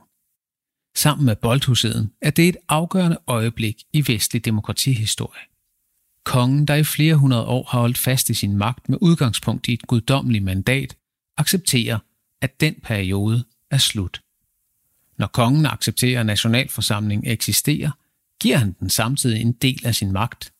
[0.96, 5.42] Sammen med boldhuseden er det et afgørende øjeblik i vestlig demokratihistorie.
[6.24, 9.72] Kongen, der i flere hundrede år har holdt fast i sin magt med udgangspunkt i
[9.72, 10.96] et guddommeligt mandat,
[11.36, 11.98] accepterer,
[12.40, 14.20] at den periode er slut.
[15.18, 17.90] Når kongen accepterer, at nationalforsamlingen eksisterer,
[18.40, 20.52] giver han den samtidig en del af sin magt.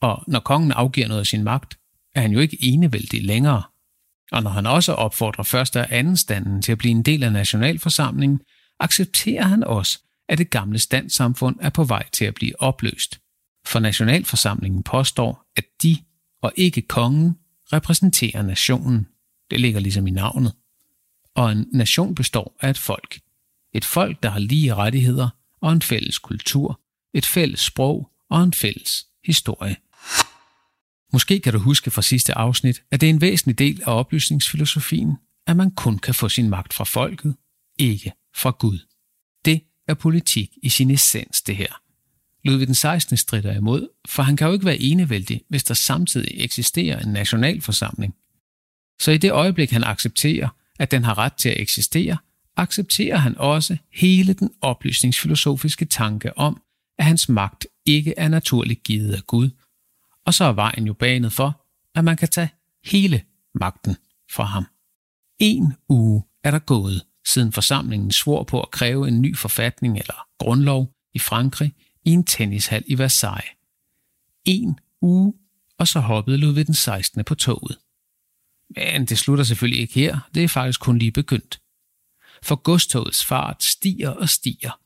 [0.00, 1.78] Og når kongen afgiver noget af sin magt,
[2.14, 3.62] er han jo ikke enevældig længere.
[4.32, 7.32] Og når han også opfordrer første og anden standen til at blive en del af
[7.32, 8.40] nationalforsamlingen,
[8.80, 13.20] accepterer han også, at det gamle standsamfund er på vej til at blive opløst.
[13.66, 15.96] For nationalforsamlingen påstår, at de
[16.42, 17.38] og ikke kongen
[17.72, 19.06] repræsenterer nationen.
[19.50, 20.54] Det ligger ligesom i navnet.
[21.34, 23.20] Og en nation består af et folk.
[23.74, 25.28] Et folk, der har lige rettigheder
[25.60, 26.80] og en fælles kultur,
[27.14, 29.76] et fælles sprog og en fælles historie.
[31.12, 35.16] Måske kan du huske fra sidste afsnit, at det er en væsentlig del af oplysningsfilosofien,
[35.46, 37.36] at man kun kan få sin magt fra folket,
[37.78, 38.78] ikke fra Gud.
[39.44, 41.82] Det er politik i sin essens, det her.
[42.44, 43.16] Ludvig den 16.
[43.16, 48.14] strider imod, for han kan jo ikke være enevældig, hvis der samtidig eksisterer en nationalforsamling.
[49.00, 50.48] Så i det øjeblik, han accepterer,
[50.78, 52.16] at den har ret til at eksistere,
[52.56, 56.62] accepterer han også hele den oplysningsfilosofiske tanke om,
[57.02, 59.50] at hans magt ikke er naturligt givet af Gud,
[60.26, 62.50] og så er vejen jo banet for, at man kan tage
[62.84, 63.22] hele
[63.54, 63.96] magten
[64.30, 64.66] fra ham.
[65.38, 70.26] En uge er der gået, siden forsamlingen svor på at kræve en ny forfatning eller
[70.38, 73.50] grundlov i Frankrig i en tennishal i Versailles.
[74.44, 75.34] En uge,
[75.78, 77.24] og så hoppede Ludvig den 16.
[77.24, 77.78] på toget.
[78.76, 81.60] Men det slutter selvfølgelig ikke her, det er faktisk kun lige begyndt.
[82.42, 84.81] For godstogets fart stiger og stiger.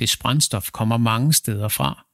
[0.00, 2.06] Det brændstof kommer mange steder fra.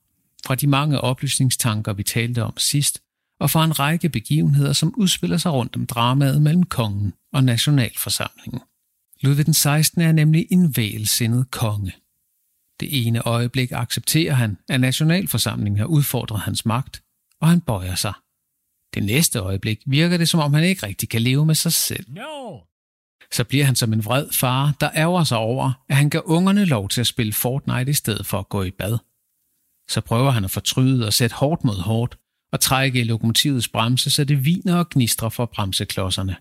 [0.46, 3.02] Fra de mange oplysningstanker, vi talte om sidst,
[3.40, 8.60] og fra en række begivenheder, som udspiller sig rundt om dramaet mellem kongen og nationalforsamlingen.
[9.20, 10.02] Ludvig den 16.
[10.02, 11.92] er nemlig en vælsindet konge.
[12.80, 17.02] Det ene øjeblik accepterer han, at nationalforsamlingen har udfordret hans magt,
[17.40, 18.12] og han bøjer sig.
[18.94, 22.04] Det næste øjeblik virker det, som om han ikke rigtig kan leve med sig selv.
[22.08, 22.58] No.
[23.32, 26.64] Så bliver han som en vred far, der ærger sig over, at han gav ungerne
[26.64, 28.98] lov til at spille Fortnite i stedet for at gå i bad.
[29.88, 32.18] Så prøver han at fortryde og sætte hårdt mod hårdt,
[32.52, 36.36] og trække i lokomotivets bremse, så det viner og gnistrer for bremseklodserne.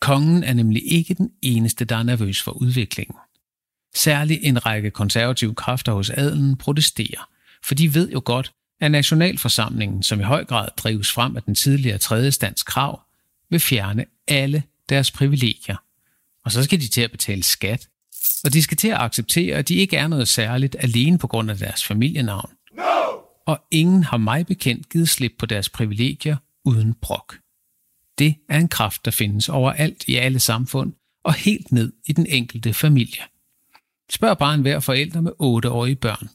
[0.00, 3.16] Kongen er nemlig ikke den eneste, der er nervøs for udviklingen.
[3.94, 7.28] Særligt en række konservative kræfter hos adelen protesterer,
[7.64, 11.54] for de ved jo godt, at nationalforsamlingen, som i høj grad drives frem af den
[11.54, 13.00] tidligere tredje stands krav,
[13.50, 15.76] vil fjerne alle deres privilegier.
[16.46, 17.88] Og så skal de til at betale skat,
[18.44, 21.50] og de skal til at acceptere, at de ikke er noget særligt alene på grund
[21.50, 22.50] af deres familienavn.
[22.76, 22.82] No!
[23.46, 27.38] Og ingen har mig bekendt givet slip på deres privilegier uden brok.
[28.18, 30.92] Det er en kraft, der findes overalt i alle samfund
[31.24, 33.22] og helt ned i den enkelte familie.
[34.10, 36.28] Spørg bare en hver forælder med 8-årige børn.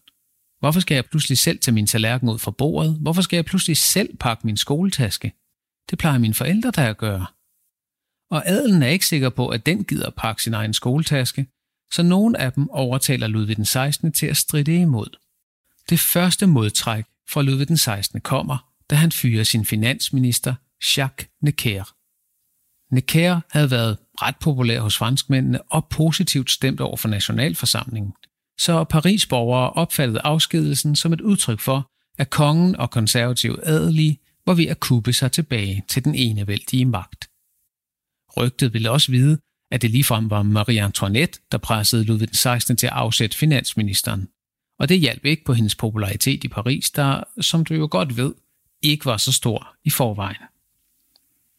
[0.59, 2.97] Hvorfor skal jeg pludselig selv tage min tallerken ud fra bordet?
[3.01, 5.33] Hvorfor skal jeg pludselig selv pakke min skoletaske?
[5.89, 7.25] Det plejer mine forældre der at gøre.
[8.31, 11.47] Og adelen er ikke sikker på, at den gider pakke sin egen skoletaske,
[11.91, 14.11] så nogen af dem overtaler Ludvig den 16.
[14.11, 15.17] til at stride imod.
[15.89, 18.21] Det første modtræk fra Ludvig den 16.
[18.21, 20.55] kommer, da han fyrer sin finansminister
[20.97, 21.93] Jacques Necker.
[22.95, 28.13] Necker havde været ret populær hos franskmændene og positivt stemt over for nationalforsamlingen.
[28.59, 34.65] Så Paris-borgere opfattede afskedelsen som et udtryk for, at kongen og konservative adelige var ved
[34.65, 37.30] at kubbe sig tilbage til den enevældige magt.
[38.37, 39.39] Rygtet ville også vide,
[39.71, 42.77] at det ligefrem var Marie Antoinette, der pressede Ludvig den 16.
[42.77, 44.27] til at afsætte finansministeren.
[44.79, 48.33] Og det hjalp ikke på hendes popularitet i Paris, der, som du jo godt ved,
[48.81, 50.41] ikke var så stor i forvejen.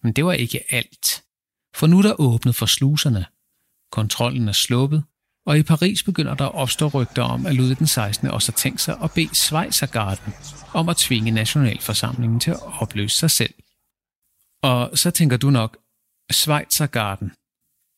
[0.02, 1.22] Men det var ikke alt.
[1.74, 3.26] For nu er der åbnet for sluserne.
[3.92, 5.04] Kontrollen er sluppet,
[5.46, 8.28] og i Paris begynder der at opstå rygter om, at Ludvig den 16.
[8.28, 10.34] også har tænkt sig at bede Schweizergarden
[10.74, 13.54] om at tvinge nationalforsamlingen til at opløse sig selv.
[14.62, 15.76] Og så tænker du nok,
[16.30, 17.32] Schweizergarden,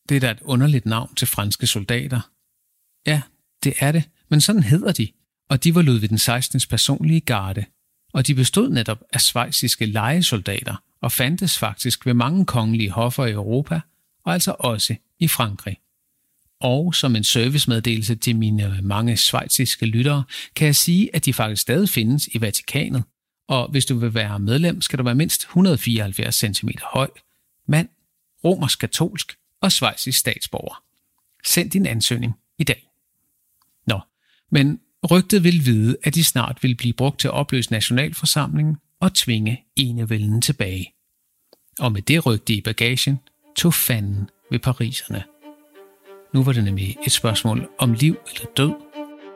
[0.09, 2.31] det er da et underligt navn til franske soldater.
[3.07, 3.23] Ja,
[3.65, 5.09] det er det, men sådan hedder de,
[5.49, 6.61] og de var Ludvig den 16.
[6.71, 7.65] personlige garde,
[8.13, 13.33] og de bestod netop af svejsiske lejesoldater og fandtes faktisk ved mange kongelige hoffer i
[13.33, 13.81] Europa,
[14.25, 15.77] og altså også i Frankrig.
[16.61, 20.25] Og som en servicemeddelelse til mine mange svejsiske lyttere,
[20.57, 23.05] kan jeg sige, at de faktisk stadig findes i Vatikanet,
[23.49, 27.11] og hvis du vil være medlem, skal du være mindst 174 cm høj,
[27.69, 27.89] mand,
[28.45, 30.83] romersk katolsk og svejsisk statsborger.
[31.45, 32.89] Send din ansøgning i dag.
[33.87, 34.01] Nå,
[34.51, 34.81] men
[35.11, 39.65] rygtet vil vide, at de snart vil blive brugt til at opløse nationalforsamlingen og tvinge
[39.77, 40.95] enevælden tilbage.
[41.79, 43.19] Og med det rygte i bagagen,
[43.57, 45.25] tog fanden ved pariserne.
[46.35, 48.73] Nu var det nemlig et spørgsmål om liv eller død,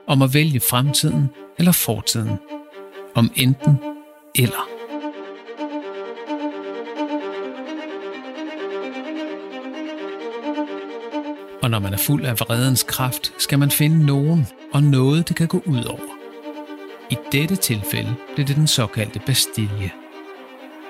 [0.06, 2.36] om at vælge fremtiden eller fortiden,
[3.14, 3.76] om enten
[4.34, 4.77] eller.
[11.68, 15.36] Og når man er fuld af vredens kraft, skal man finde nogen og noget, det
[15.36, 16.16] kan gå ud over.
[17.10, 19.90] I dette tilfælde blev det den såkaldte Bastille.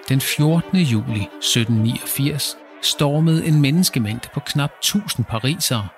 [0.09, 0.79] Den 14.
[0.79, 5.89] juli 1789 stormede en menneskemængde på knap 1000 parisere,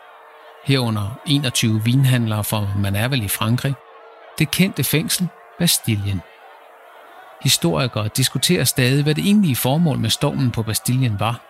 [0.64, 3.74] herunder 21 vinhandlere fra man er vel i Frankrig,
[4.38, 6.20] det kendte fængsel Bastillen.
[7.42, 11.40] Historikere diskuterer stadig, hvad det egentlige formål med stormen på Bastillen var.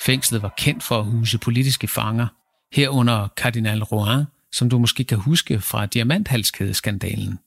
[0.00, 2.26] Fængslet var kendt for at huse politiske fanger,
[2.72, 7.38] herunder kardinal Rouen, som du måske kan huske fra diamanthalskædeskandalen.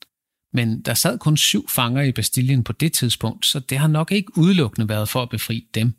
[0.54, 4.12] Men der sad kun syv fanger i Bastillen på det tidspunkt, så det har nok
[4.12, 5.94] ikke udelukkende været for at befri dem.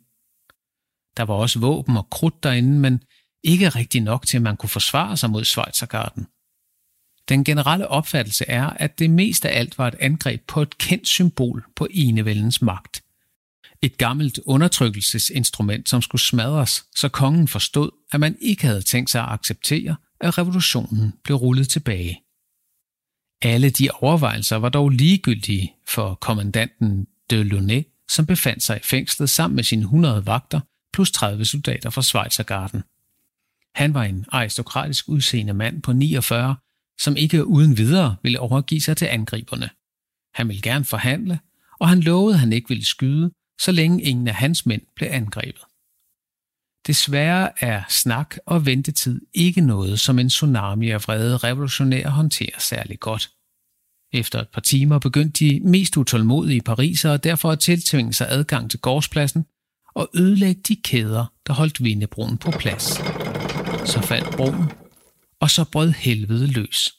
[1.17, 3.03] Der var også våben og krudt derinde, men
[3.43, 6.27] ikke rigtig nok til, at man kunne forsvare sig mod Schweizergarden.
[7.29, 11.07] Den generelle opfattelse er, at det mest af alt var et angreb på et kendt
[11.07, 13.03] symbol på enevældens magt.
[13.81, 19.21] Et gammelt undertrykkelsesinstrument, som skulle smadres, så kongen forstod, at man ikke havde tænkt sig
[19.21, 22.21] at acceptere, at revolutionen blev rullet tilbage.
[23.41, 29.29] Alle de overvejelser var dog ligegyldige for kommandanten de Launay, som befandt sig i fængslet
[29.29, 30.59] sammen med sine 100 vagter
[30.93, 32.83] plus 30 soldater fra Schweizergarden.
[33.75, 36.55] Han var en aristokratisk udseende mand på 49,
[36.99, 39.69] som ikke uden videre ville overgive sig til angriberne.
[40.33, 41.39] Han ville gerne forhandle,
[41.79, 45.09] og han lovede, at han ikke ville skyde, så længe ingen af hans mænd blev
[45.11, 45.61] angrebet.
[46.87, 52.99] Desværre er snak og ventetid ikke noget, som en tsunami af vrede revolutionære håndterer særlig
[52.99, 53.31] godt.
[54.13, 58.79] Efter et par timer begyndte de mest utålmodige pariser derfor at tiltvinge sig adgang til
[58.79, 59.45] gårdspladsen
[59.95, 62.83] og ødelægge de kæder, der holdt Vindebroen på plads.
[63.89, 64.71] Så faldt broen,
[65.39, 66.93] og så brød helvede løs.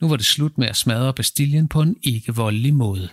[0.00, 3.08] Nu var det slut med at smadre Bastillen på en ikke voldelig måde.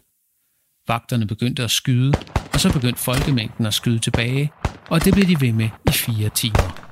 [0.88, 2.14] Vagterne begyndte at skyde,
[2.54, 4.52] og så begyndte folkemængden at skyde tilbage,
[4.90, 6.92] og det blev de ved med i fire timer.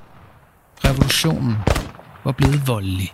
[0.84, 1.54] Revolutionen
[2.24, 3.12] var blevet voldelig.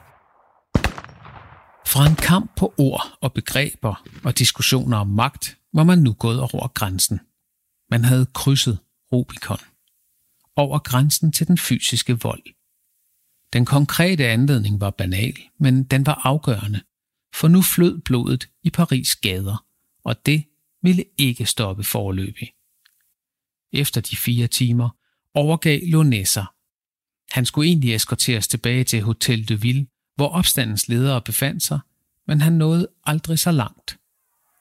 [1.86, 6.40] Fra en kamp på ord og begreber og diskussioner om magt, var man nu gået
[6.40, 7.20] over grænsen.
[7.90, 8.78] Man havde krydset
[9.12, 9.58] Rubicon.
[10.56, 12.42] Over grænsen til den fysiske vold.
[13.52, 16.80] Den konkrete anledning var banal, men den var afgørende,
[17.34, 19.64] for nu flød blodet i Paris gader,
[20.04, 20.44] og det
[20.86, 22.52] ville ikke stoppe forløbig.
[23.72, 24.88] Efter de fire timer
[25.34, 26.42] overgav Lonessa.
[27.30, 31.80] Han skulle egentlig eskorteres tilbage til Hotel de Ville, hvor opstandens ledere befandt sig,
[32.26, 33.98] men han nåede aldrig så langt.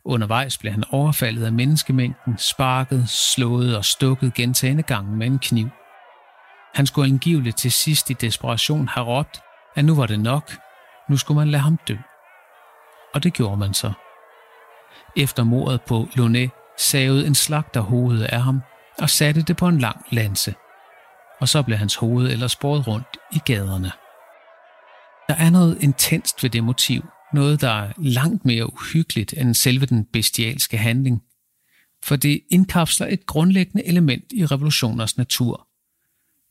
[0.05, 5.69] Undervejs blev han overfaldet af menneskemængden, sparket, slået og stukket gentagende gange med en kniv.
[6.73, 9.39] Han skulle angiveligt til sidst i desperation have råbt,
[9.75, 10.51] at nu var det nok,
[11.09, 11.97] nu skulle man lade ham dø.
[13.13, 13.93] Og det gjorde man så.
[15.17, 18.61] Efter mordet på Lonet savede en slagter hovedet af ham
[18.99, 20.55] og satte det på en lang lanse.
[21.39, 23.91] Og så blev hans hoved ellers båret rundt i gaderne.
[25.27, 29.85] Der er noget intenst ved det motiv, noget der er langt mere uhyggeligt end selve
[29.85, 31.23] den bestialske handling,
[32.03, 35.67] for det indkapsler et grundlæggende element i revolutioners natur.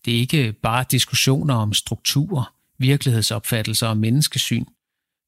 [0.04, 4.64] Det er ikke bare diskussioner om strukturer, virkelighedsopfattelser og menneskesyn.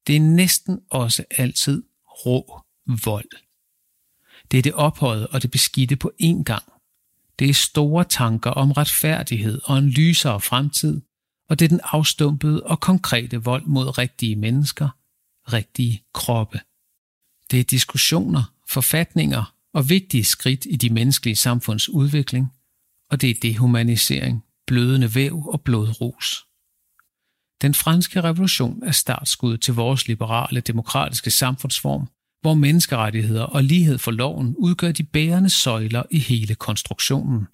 [0.06, 3.30] Det er næsten også altid rå vold.
[4.50, 6.64] Det er det ophøjet og det beskidte på én gang.
[7.38, 11.00] Det er store tanker om retfærdighed og en lysere fremtid,
[11.48, 14.88] og det er den afstumpede og konkrete vold mod rigtige mennesker,
[15.52, 16.60] rigtige kroppe.
[17.50, 22.52] Det er diskussioner, forfatninger og vigtige skridt i de menneskelige samfunds udvikling,
[23.10, 26.46] og det er dehumanisering, blødende væv og blodrus.
[27.62, 32.08] Den franske revolution er startskud til vores liberale demokratiske samfundsform,
[32.46, 37.46] hvor menneskerettigheder og lighed for loven udgør de bærende søjler i hele konstruktionen.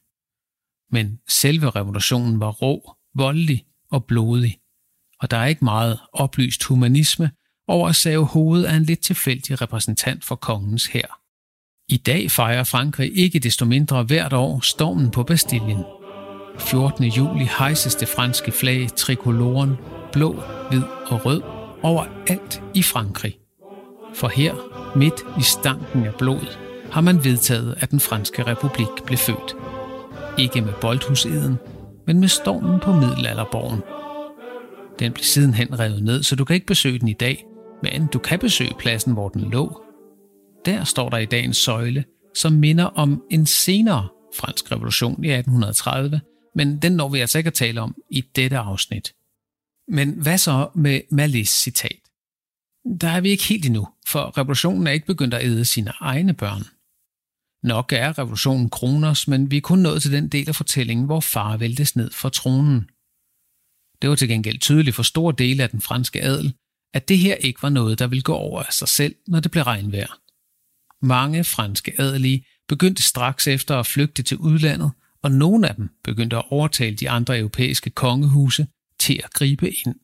[0.90, 4.58] Men selve revolutionen var rå, voldelig og blodig,
[5.20, 7.30] og der er ikke meget oplyst humanisme
[7.68, 11.20] over at save hovedet af en lidt tilfældig repræsentant for kongens hær.
[11.88, 15.84] I dag fejrer Frankrig ikke desto mindre hvert år stormen på Bastillen.
[16.58, 17.04] 14.
[17.04, 19.76] juli hejses det franske flag trikoloren
[20.12, 21.42] blå, hvid og rød
[21.82, 23.41] overalt i Frankrig.
[24.14, 24.54] For her,
[24.96, 26.56] midt i stanken af blod,
[26.90, 29.56] har man vedtaget, at den franske republik blev født.
[30.38, 31.56] Ikke med boldhuseden,
[32.06, 33.80] men med stormen på middelalderborgen.
[34.98, 37.44] Den blev sidenhen revet ned, så du kan ikke besøge den i dag,
[37.82, 39.82] men du kan besøge pladsen, hvor den lå.
[40.64, 42.04] Der står der i dag en søjle,
[42.36, 46.20] som minder om en senere fransk revolution i 1830,
[46.54, 49.12] men den når vi altså ikke at tale om i dette afsnit.
[49.88, 52.01] Men hvad så med Malis citat?
[52.84, 56.34] Der er vi ikke helt endnu, for revolutionen er ikke begyndt at æde sine egne
[56.34, 56.62] børn.
[57.62, 61.20] Nok er revolutionen Kroners, men vi er kun nået til den del af fortællingen, hvor
[61.20, 62.80] far væltes ned fra tronen.
[64.02, 66.54] Det var til gengæld tydeligt for store dele af den franske adel,
[66.94, 69.50] at det her ikke var noget, der ville gå over af sig selv, når det
[69.50, 70.18] blev regnvejr.
[71.04, 76.36] Mange franske adelige begyndte straks efter at flygte til udlandet, og nogle af dem begyndte
[76.36, 78.66] at overtale de andre europæiske kongehuse
[78.98, 79.94] til at gribe ind.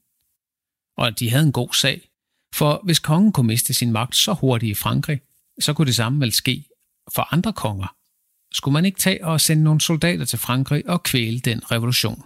[0.97, 2.08] Og de havde en god sag,
[2.59, 5.21] for hvis kongen kunne miste sin magt så hurtigt i Frankrig,
[5.61, 6.65] så kunne det samme vel ske
[7.15, 7.95] for andre konger.
[8.53, 12.23] Skulle man ikke tage og sende nogle soldater til Frankrig og kvæle den revolution?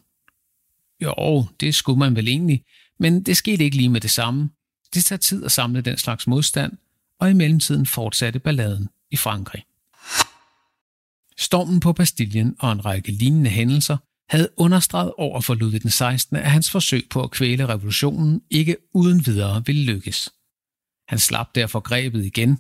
[1.03, 2.65] Jo, det skulle man vel egentlig,
[2.99, 4.51] men det skete ikke lige med det samme.
[4.95, 6.73] Det tager tid at samle den slags modstand,
[7.21, 9.65] og i mellemtiden fortsatte balladen i Frankrig.
[11.39, 13.97] Stormen på Bastillen og en række lignende hændelser
[14.33, 16.37] havde understreget over for Ludvig den 16.
[16.37, 20.33] at hans forsøg på at kvæle revolutionen ikke uden videre ville lykkes.
[21.09, 22.59] Han slap derfor grebet igen.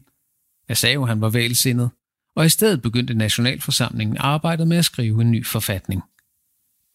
[0.68, 1.90] Jeg sagde jo, at han var vælsindet,
[2.36, 6.02] og i stedet begyndte Nationalforsamlingen arbejdet med at skrive en ny forfatning.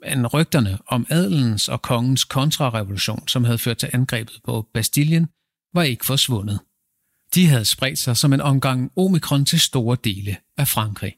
[0.05, 5.27] Men rygterne om adelens og kongens kontrarevolution, som havde ført til angrebet på Bastillen,
[5.73, 6.59] var ikke forsvundet.
[7.35, 11.15] De havde spredt sig som en omgang omikron til store dele af Frankrig.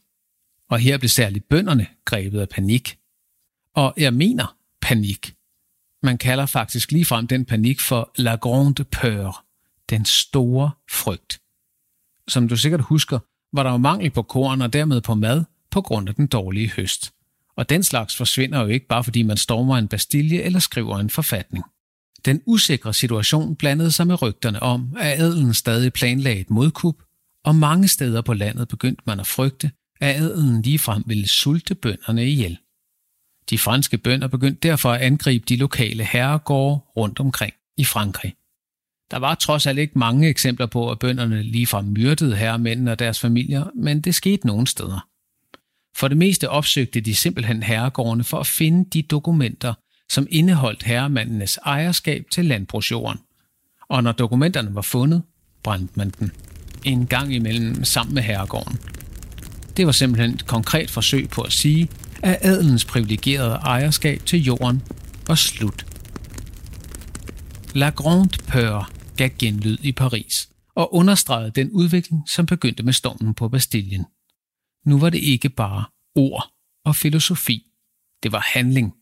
[0.70, 2.99] Og her blev særligt bønderne grebet af panik.
[3.76, 5.34] Og jeg mener panik.
[6.03, 9.45] Man kalder faktisk ligefrem den panik for la grande peur,
[9.89, 11.41] den store frygt.
[12.28, 13.20] Som du sikkert husker,
[13.53, 16.72] var der jo mangel på korn og dermed på mad på grund af den dårlige
[16.72, 17.13] høst.
[17.55, 21.09] Og den slags forsvinder jo ikke bare fordi man stormer en bastilje eller skriver en
[21.09, 21.63] forfatning.
[22.26, 26.95] Den usikre situation blandede sig med rygterne om, at adelen stadig planlagde et modkup,
[27.45, 32.26] og mange steder på landet begyndte man at frygte, at adelen ligefrem ville sulte bønderne
[32.30, 32.57] ihjel.
[33.50, 38.34] De franske bønder begyndte derfor at angribe de lokale herregårde rundt omkring i Frankrig.
[39.12, 43.20] Der var trods alt ikke mange eksempler på, at bønderne ligefrem myrdede herremændene og deres
[43.20, 45.08] familier, men det skete nogle steder.
[45.95, 49.74] For det meste opsøgte de simpelthen herregårdene for at finde de dokumenter,
[50.10, 53.20] som indeholdt herremændenes ejerskab til landbrugsjorden.
[53.89, 55.22] Og når dokumenterne var fundet,
[55.64, 56.32] brændte man den
[56.84, 58.80] en gang imellem sammen med herregården.
[59.78, 61.89] Det var simpelthen et konkret forsøg på at sige,
[62.24, 64.82] af adelens privilegerede ejerskab til jorden
[65.28, 65.86] var slut.
[67.76, 73.34] La Grande Peur gav genlyd i Paris og understregede den udvikling, som begyndte med stormen
[73.34, 74.05] på Bastillen.
[74.86, 76.51] Nu var det ikke bare ord
[76.86, 77.65] og filosofi.
[78.24, 78.93] Det var handling.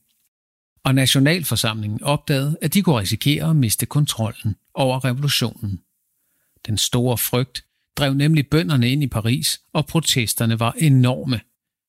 [0.83, 5.81] Og Nationalforsamlingen opdagede, at de kunne risikere at miste kontrollen over revolutionen.
[6.67, 7.65] Den store frygt
[7.97, 11.39] drev nemlig bønderne ind i Paris, og protesterne var enorme.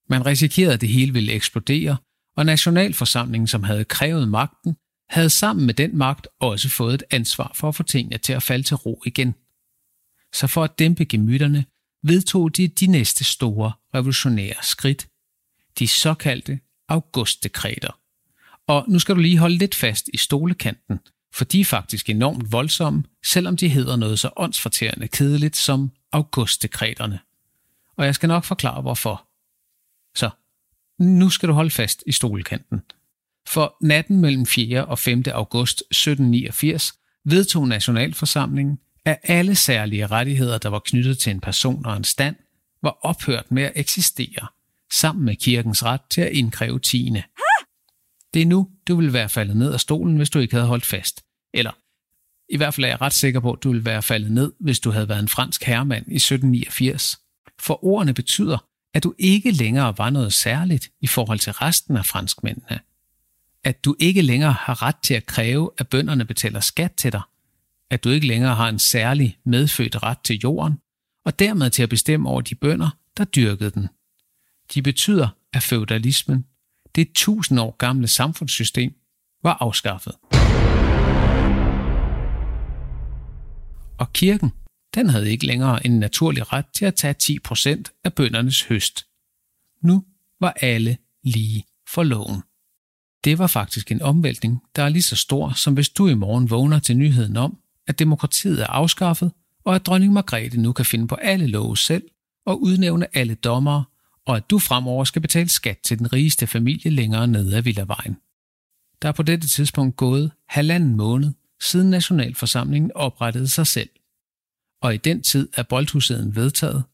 [0.08, 1.96] Man risikerede, at det hele ville eksplodere,
[2.36, 4.76] og Nationalforsamlingen, som havde krævet magten,
[5.08, 8.42] havde sammen med den magt også fået et ansvar for at få tingene til at
[8.42, 9.34] falde til ro igen.
[10.32, 11.64] Så for at dæmpe gemytterne,
[12.02, 15.08] vedtog de de næste store revolutionære skridt,
[15.78, 17.98] de såkaldte augustdekreter.
[18.66, 20.98] Og nu skal du lige holde lidt fast i stolekanten,
[21.34, 27.20] for de er faktisk enormt voldsomme, selvom de hedder noget så åndsfortærende kedeligt som augustdekreterne.
[27.96, 29.27] Og jeg skal nok forklare hvorfor.
[30.18, 30.30] Så,
[30.98, 32.80] nu skal du holde fast i stolekanten.
[33.48, 34.84] For natten mellem 4.
[34.84, 35.24] og 5.
[35.32, 36.92] august 1789
[37.24, 42.36] vedtog Nationalforsamlingen, at alle særlige rettigheder, der var knyttet til en person og en stand,
[42.82, 44.46] var ophørt med at eksistere,
[44.92, 47.22] sammen med kirkens ret til at indkræve tiende.
[48.34, 50.86] Det er nu, du vil være faldet ned af stolen, hvis du ikke havde holdt
[50.86, 51.24] fast.
[51.54, 51.72] Eller,
[52.48, 54.80] i hvert fald er jeg ret sikker på, at du ville være faldet ned, hvis
[54.80, 57.18] du havde været en fransk herremand i 1789.
[57.60, 58.68] For ordene betyder,
[58.98, 62.80] at du ikke længere var noget særligt i forhold til resten af franskmændene.
[63.64, 67.20] At du ikke længere har ret til at kræve, at bønderne betaler skat til dig.
[67.90, 70.78] At du ikke længere har en særlig medfødt ret til jorden,
[71.24, 73.88] og dermed til at bestemme over de bønder, der dyrkede den.
[74.74, 76.44] De betyder, at feudalismen,
[76.94, 78.92] det tusind år gamle samfundssystem,
[79.42, 80.14] var afskaffet.
[83.98, 84.52] Og kirken,
[84.94, 89.06] den havde ikke længere en naturlig ret til at tage 10% af bøndernes høst.
[89.82, 90.04] Nu
[90.40, 92.42] var alle lige for loven.
[93.24, 96.50] Det var faktisk en omvæltning, der er lige så stor, som hvis du i morgen
[96.50, 99.32] vågner til nyheden om, at demokratiet er afskaffet,
[99.64, 102.02] og at dronning Margrethe nu kan finde på alle love selv
[102.46, 103.84] og udnævne alle dommere,
[104.26, 108.16] og at du fremover skal betale skat til den rigeste familie længere nede af Villavejen.
[109.02, 113.88] Der er på dette tidspunkt gået halvanden måned, siden Nationalforsamlingen oprettede sig selv.
[114.80, 116.84] Og i den tid er boldhuseden vedtaget,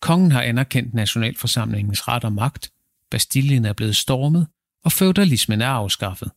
[0.00, 2.72] kongen har anerkendt Nationalforsamlingens ret og magt,
[3.10, 4.46] Bastillen er blevet stormet,
[4.84, 6.32] og feudalismen er afskaffet.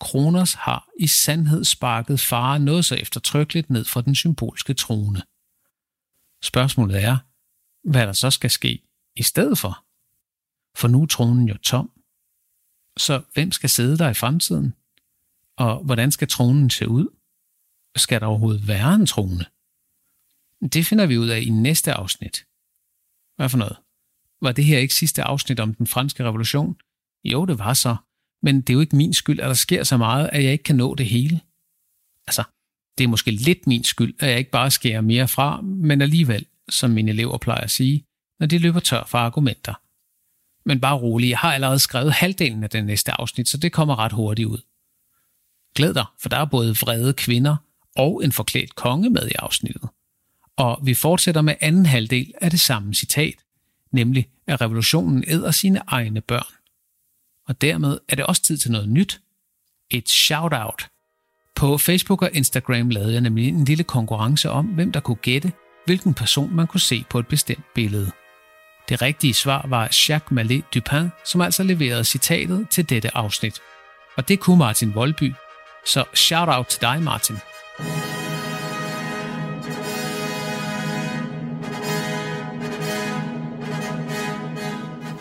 [0.00, 5.22] Kronos har i sandhed sparket fare noget så eftertrykkeligt ned fra den symbolske trone.
[6.42, 7.18] Spørgsmålet er,
[7.90, 8.82] hvad der så skal ske
[9.16, 9.84] i stedet for.
[10.76, 11.90] For nu er tronen jo tom.
[12.96, 14.74] Så hvem skal sidde der i fremtiden?
[15.56, 17.06] Og hvordan skal tronen se ud?
[17.96, 19.44] Skal der overhovedet være en trone?
[20.72, 22.44] Det finder vi ud af i næste afsnit.
[23.36, 23.76] Hvad for noget?
[24.42, 26.76] Var det her ikke sidste afsnit om den franske revolution?
[27.24, 27.96] Jo, det var så.
[28.42, 30.64] Men det er jo ikke min skyld, at der sker så meget, at jeg ikke
[30.64, 31.40] kan nå det hele.
[32.26, 32.44] Altså,
[32.98, 36.46] det er måske lidt min skyld, at jeg ikke bare skærer mere fra, men alligevel,
[36.68, 38.04] som mine elever plejer at sige,
[38.40, 39.74] når de løber tør for argumenter.
[40.68, 43.98] Men bare rolig, jeg har allerede skrevet halvdelen af den næste afsnit, så det kommer
[43.98, 44.58] ret hurtigt ud.
[45.74, 47.56] Glæd dig, for der er både vrede kvinder
[47.96, 49.88] og en forklædt konge med i afsnittet.
[50.58, 53.34] Og vi fortsætter med anden halvdel af det samme citat,
[53.92, 56.54] nemlig at revolutionen æder sine egne børn.
[57.48, 59.20] Og dermed er det også tid til noget nyt.
[59.90, 60.88] Et shout-out.
[61.56, 65.52] På Facebook og Instagram lavede jeg nemlig en lille konkurrence om, hvem der kunne gætte,
[65.86, 68.10] hvilken person man kunne se på et bestemt billede.
[68.88, 73.60] Det rigtige svar var Jacques Mallet Dupin, som altså leverede citatet til dette afsnit.
[74.16, 75.34] Og det kunne Martin Voldby.
[75.86, 77.36] Så shout out til dig, Martin.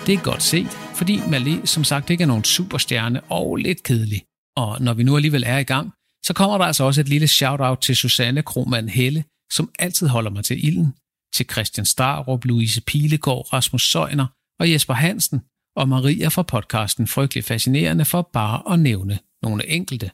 [0.07, 4.21] Det er godt set, fordi Malé som sagt ikke er nogen superstjerne og lidt kedelig.
[4.55, 5.91] Og når vi nu alligevel er i gang,
[6.25, 10.31] så kommer der altså også et lille shout-out til Susanne Kromand Helle, som altid holder
[10.31, 10.93] mig til ilden,
[11.35, 14.25] til Christian Starup, Louise Pilegaard, Rasmus Søjner
[14.59, 15.41] og Jesper Hansen
[15.75, 20.11] og Maria fra podcasten Frygtelig Fascinerende for bare at nævne nogle enkelte.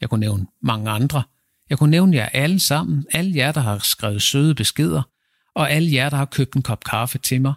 [0.00, 1.22] Jeg kunne nævne mange andre.
[1.70, 5.02] Jeg kunne nævne jer alle sammen, alle jer, der har skrevet søde beskeder,
[5.54, 7.54] og alle jer, der har købt en kop kaffe til mig,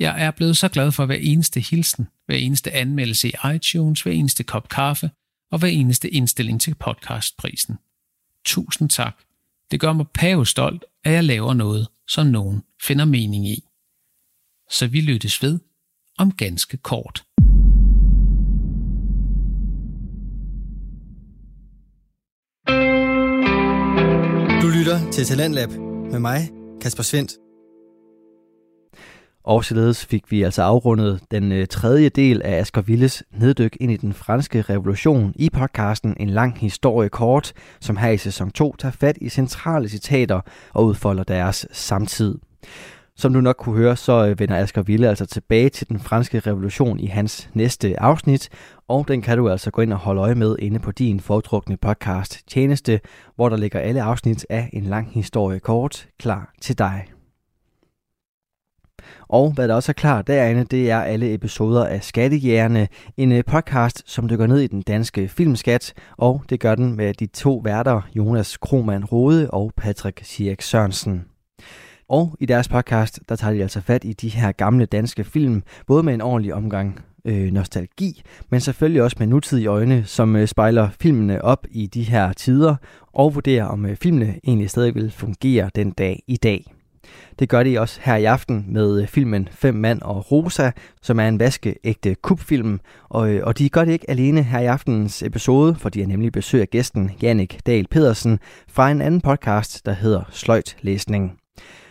[0.00, 4.12] jeg er blevet så glad for hver eneste hilsen, hver eneste anmeldelse i iTunes, hver
[4.12, 5.10] eneste kop kaffe
[5.50, 7.78] og hver eneste indstilling til podcastprisen.
[8.44, 9.16] Tusind tak.
[9.70, 13.64] Det gør mig pavestolt, at jeg laver noget, som nogen finder mening i.
[14.70, 15.58] Så vi lyttes ved
[16.18, 17.24] om ganske kort.
[24.62, 25.70] Du lytter til Talentlab
[26.10, 27.49] med mig, Kasper Svendt.
[29.44, 33.92] Og således fik vi altså afrundet den øh, tredje del af Asger Villes neddyk ind
[33.92, 38.76] i den franske revolution i podcasten En lang historie kort, som her i sæson 2
[38.76, 40.40] tager fat i centrale citater
[40.74, 42.38] og udfolder deres samtid.
[43.16, 46.40] Som du nok kunne høre, så øh, vender Asger Ville altså tilbage til den franske
[46.40, 48.48] revolution i hans næste afsnit,
[48.88, 51.76] og den kan du altså gå ind og holde øje med inde på din foretrukne
[51.76, 53.00] podcast tjeneste,
[53.36, 57.19] hvor der ligger alle afsnit af En lang historie kort klar til dig.
[59.28, 63.44] Og hvad der også er klar derinde, det er alle episoder af Skattejægerne, en øh,
[63.44, 67.60] podcast, som dykker ned i den danske filmskat, og det gør den med de to
[67.64, 71.24] værter, Jonas Krohmann Rode og Patrick Sierk Sørensen.
[72.08, 75.62] Og i deres podcast, der tager de altså fat i de her gamle danske film,
[75.86, 80.46] både med en ordentlig omgang øh, nostalgi, men selvfølgelig også med nutidige øjne, som øh,
[80.46, 82.76] spejler filmene op i de her tider,
[83.12, 86.72] og vurderer, om øh, filmene egentlig stadig vil fungere den dag i dag.
[87.40, 90.70] Det gør de også her i aften med øh, filmen Fem Mand og Rosa,
[91.02, 92.80] som er en vaskeægte kubfilm.
[93.08, 96.06] Og, øh, og de gør det ikke alene her i aftenens episode, for de er
[96.06, 98.38] nemlig besøg af gæsten Jannik Dahl Pedersen
[98.68, 101.32] fra en anden podcast, der hedder Sløjt Læsning.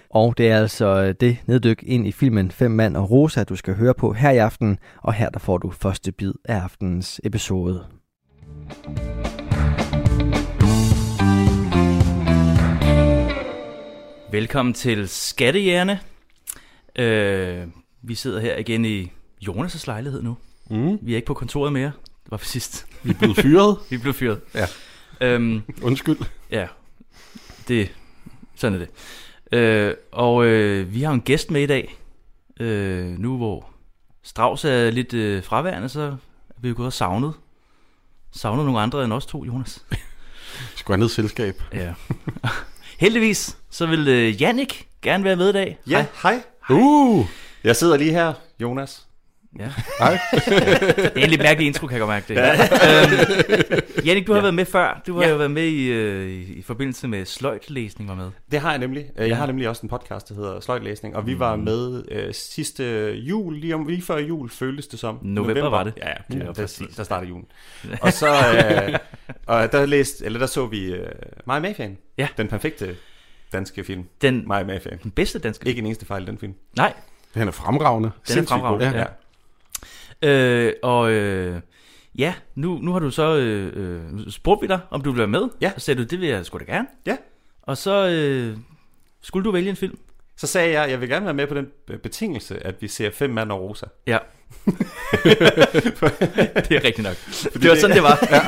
[0.09, 3.55] Og det er altså øh, det neddyk ind i filmen Fem Mand og Rosa, du
[3.55, 7.21] skal høre på her i aften, og her der får du første bid af aftenens
[7.23, 7.85] episode.
[14.31, 15.99] Velkommen til Skattejægerne.
[16.95, 17.67] Øh,
[18.01, 19.11] vi sidder her igen i
[19.47, 20.37] Jonas' lejlighed nu.
[20.69, 20.97] Mm.
[21.01, 21.91] Vi er ikke på kontoret mere.
[22.23, 22.87] Det var for sidst.
[23.03, 23.77] Vi er blevet fyret.
[23.89, 24.41] vi blev fyret.
[24.55, 24.65] Ja.
[25.21, 26.17] Øhm, Undskyld.
[26.51, 26.67] ja,
[27.67, 27.95] det,
[28.55, 28.89] sådan er det.
[29.57, 31.97] Øh, og øh, vi har en gæst med i dag.
[32.59, 33.69] Øh, nu hvor
[34.23, 36.15] Strauss er lidt øh, fraværende, så er
[36.61, 37.33] vi jo gået og savnet.
[38.31, 39.85] Savnet nogle andre end os to, Jonas.
[40.75, 41.63] Skal have selskab.
[41.73, 41.93] Ja.
[42.99, 45.77] Heldigvis, så vil øh, Jannik gerne være med i dag.
[45.89, 46.41] Ja, hej.
[46.69, 47.25] Uh,
[47.63, 49.08] jeg sidder lige her, Jonas.
[49.59, 49.69] Ja.
[49.99, 50.17] Hej.
[50.95, 52.35] Det er en lidt mærkelig intro, kan jeg godt mærke det.
[52.35, 52.51] Ja.
[52.53, 54.41] øhm, Jannik, du har Ja.
[54.41, 55.01] været med før.
[55.07, 55.29] Du har Ja.
[55.29, 58.29] jo været med i, øh, i, forbindelse med sløjtlæsning, var med.
[58.51, 59.05] Det har jeg nemlig.
[59.17, 59.29] Øh.
[59.29, 63.11] Jeg har nemlig også en podcast, der hedder Sløjtlæsning, og vi var med øh, sidste
[63.11, 65.19] jul, lige, om, lige før jul føltes det som.
[65.21, 65.93] November var det.
[65.97, 66.95] Ja, ja, Ja, der, præcis.
[66.95, 67.45] der startede julen.
[68.01, 68.27] og så
[68.89, 68.93] øh,
[69.45, 71.07] og der, læste, eller der så vi øh,
[71.45, 71.97] Maja Mafiaen.
[72.17, 72.27] Ja.
[72.37, 72.95] Den perfekte
[73.53, 74.03] danske film.
[74.21, 74.99] Den, Maja Mafiaen.
[75.03, 75.67] den bedste danske.
[75.69, 76.53] Ikke en eneste fejl i den film.
[76.77, 76.93] Nej,
[77.33, 78.11] Den er fremragende.
[78.27, 78.85] den er fremragende.
[78.85, 78.97] Ja.
[78.99, 79.05] Ja.
[80.21, 81.61] Øh, og øh,
[82.17, 85.27] ja, nu, nu har du så øh, øh, spurgt vi dig, om du vil være
[85.27, 85.41] med.
[85.61, 85.71] Ja.
[85.75, 86.87] Og sagde du, det vil jeg sgu da gerne.
[87.05, 87.17] Ja.
[87.61, 88.57] Og så øh,
[89.21, 89.97] skulle du vælge en film.
[90.37, 93.11] Så sagde jeg, jeg vil gerne være med på den øh, betingelse, at vi ser
[93.11, 93.85] Fem Mand og Rosa.
[94.07, 94.17] Ja.
[94.65, 94.81] det
[96.71, 97.15] er rigtigt nok.
[97.53, 98.19] Det var sådan, det var.
[98.31, 98.41] Ja.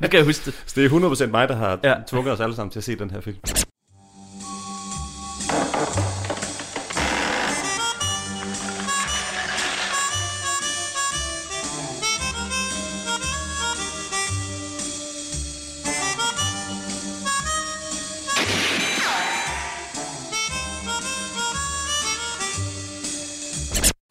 [0.00, 0.62] nu kan jeg huske det.
[0.66, 1.94] Så det er 100% mig, der har ja.
[2.06, 3.36] tvunget os alle sammen til at se den her film.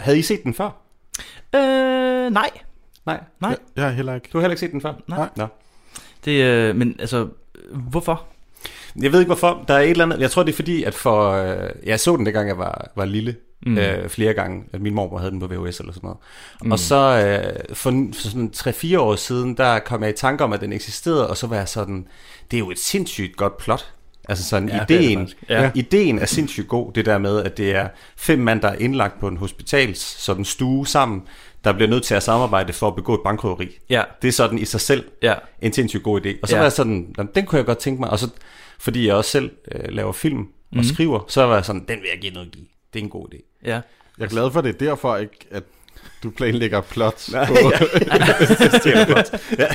[0.05, 0.69] Havde I set den før?
[1.55, 2.49] Øh, nej.
[3.05, 3.19] Nej.
[3.41, 3.49] Nej.
[3.49, 4.29] Jeg, jeg har heller ikke.
[4.33, 4.93] Du har heller ikke set den før?
[5.07, 5.29] Nej.
[5.35, 5.47] Nå.
[6.25, 7.27] Det, øh, men altså,
[7.71, 8.23] hvorfor?
[9.01, 9.63] Jeg ved ikke hvorfor.
[9.67, 10.19] Der er et eller andet.
[10.19, 11.31] Jeg tror det er fordi, at for...
[11.31, 13.35] Øh, jeg så den dengang jeg var, var lille.
[13.65, 13.71] Mm.
[13.71, 13.77] Mm.
[13.77, 14.63] Øh, flere gange.
[14.73, 16.17] At min mor havde den på VHS eller sådan noget.
[16.63, 16.71] Mm.
[16.71, 20.53] Og så øh, for, for sådan 3-4 år siden, der kom jeg i tanke om,
[20.53, 21.29] at den eksisterede.
[21.29, 22.07] Og så var jeg sådan...
[22.51, 23.93] Det er jo et sindssygt godt plot.
[24.29, 25.37] Altså sådan, Ja, det er det ideen, faktisk.
[25.49, 25.71] Ja.
[25.75, 29.19] ideen er sindssygt god, det der med, at det er fem mand, der er indlagt
[29.19, 31.21] på en hospitals sådan stue sammen,
[31.63, 33.69] der bliver nødt til at samarbejde for at begå et bankrøveri.
[33.89, 35.33] Ja, Det er sådan i sig selv ja.
[35.61, 36.29] en sindssygt god idé.
[36.41, 36.59] Og så Ja.
[36.59, 38.09] var jeg sådan, "Nå, den kunne jeg godt tænke mig.
[38.09, 38.29] Og så,
[38.79, 40.83] fordi jeg også selv øh, laver film og mm.
[40.83, 42.65] skriver, så var jeg sådan, den vil jeg give noget give.
[42.93, 43.59] Det er en god idé.
[43.65, 43.81] Ja.
[44.17, 45.63] Jeg er glad for, at det er derfor, ikke, at
[46.23, 47.29] du planlægger plot.
[47.31, 47.53] Nej, på.
[49.59, 49.67] ja.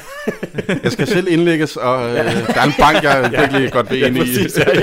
[0.83, 4.03] Jeg skal selv indlægges, og øh, der er en bank, jeg er virkelig godt vil
[4.03, 4.21] ind i.
[4.21, 4.81] præcis, ja, ja.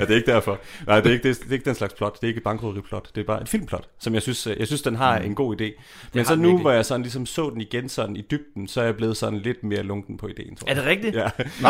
[0.00, 0.58] ja, det er ikke derfor.
[0.86, 2.14] Nej, det er ikke, det, er, det er ikke den slags plot.
[2.20, 3.08] Det er ikke et bankrøveri-plot.
[3.14, 5.60] Det er bare et filmplot, som jeg synes, øh, jeg synes den har en god
[5.60, 5.82] idé.
[6.12, 6.60] Men så nu, virkelig.
[6.60, 9.38] hvor jeg sådan ligesom så den igen sådan i dybden, så er jeg blevet sådan
[9.38, 10.76] lidt mere lunken på ideen, tror Er jeg.
[10.76, 11.16] det rigtigt?
[11.16, 11.28] Ja.
[11.60, 11.68] Nå,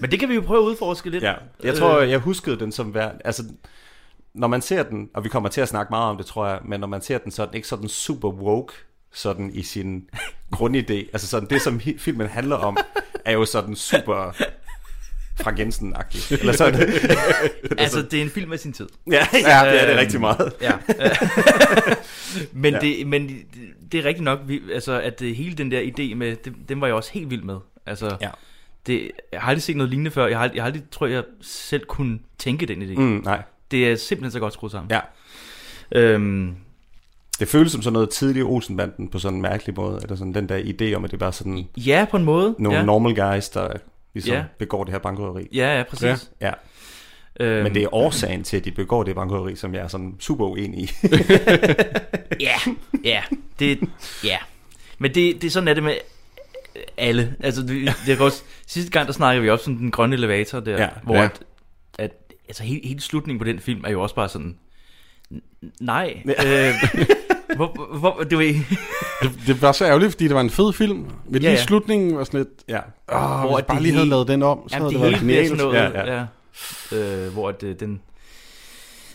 [0.00, 1.24] Men det kan vi jo prøve at udforske lidt.
[1.24, 3.12] Ja, jeg tror, jeg huskede den som værd.
[3.24, 3.42] Altså,
[4.38, 6.58] når man ser den, og vi kommer til at snakke meget om det, tror jeg,
[6.64, 8.74] men når man ser den, så er den ikke sådan super woke,
[9.12, 10.08] sådan i sin
[10.56, 10.92] grundidé.
[11.12, 12.76] Altså sådan, det som filmen handler om,
[13.24, 14.32] er jo sådan super
[15.40, 16.32] fra Jensen-agtigt.
[16.40, 16.80] Eller sådan.
[17.78, 18.88] Altså, det er en film af sin tid.
[19.10, 20.52] ja, ja, det er det Øhm, rigtig meget.
[20.60, 20.72] Ja.
[22.52, 22.78] men, Ja.
[22.80, 23.28] det, men
[23.92, 26.80] det, er rigtigt nok, vi, altså, at det, hele den der idé med, det, den
[26.80, 27.56] var jeg også helt vild med.
[27.86, 28.30] Altså, Ja.
[28.86, 30.26] det, jeg har aldrig set noget lignende før.
[30.26, 33.00] Jeg har, jeg har aldrig, tror jeg, selv kunne tænke den idé.
[33.00, 34.90] Mm, nej, Det er simpelthen så godt skruet sammen.
[34.90, 35.00] Ja.
[35.92, 36.54] Øhm,
[37.40, 40.00] det føles som sådan noget tidlig Olsenbanden på sådan en mærkelig måde.
[40.02, 42.54] Eller sådan den der idé om, at det er bare sådan ja, på en måde.
[42.58, 42.84] nogle ja.
[42.84, 43.72] normal guys, der
[44.14, 44.44] ligesom Ja.
[44.58, 45.48] begår det her bankrøveri.
[45.52, 46.30] Ja, ja, præcis.
[46.40, 46.46] Ja.
[46.46, 46.52] Ja.
[47.40, 50.14] Øhm, Men det er årsagen til, at de begår det bankrøveri, som jeg er sådan
[50.18, 50.90] super uenig i.
[52.40, 52.54] Ja,
[53.04, 53.22] ja,
[53.58, 53.80] det,
[54.24, 54.36] ja.
[54.98, 55.94] Men det, det er sådan er det med
[56.96, 57.34] alle.
[57.40, 60.60] Altså, det, det er også, sidste gang, der snakkede vi også om den grønne elevator
[60.60, 61.28] der, Ja, hvor ja.
[62.48, 64.56] Altså hele, hele slutningen på den film er jo også bare sådan,
[65.80, 66.68] nej, Ja.
[66.68, 66.74] øh,
[67.56, 68.66] hvor, hvor, det var ikke,
[69.22, 70.96] det, det var så ærgerligt, fordi det var en fed film.
[70.98, 71.62] Men lige Ja, ja.
[71.62, 72.78] slutningen var sådan lidt, ja.
[73.12, 75.28] åh, Hvor hvis bare det lige havde lavet den om, så jamen, havde det det,
[75.28, 75.48] været genialt.
[75.48, 76.26] sådan noget, Ja, ja,
[76.92, 77.26] ja.
[77.26, 78.00] Øh, hvor at, øh, den,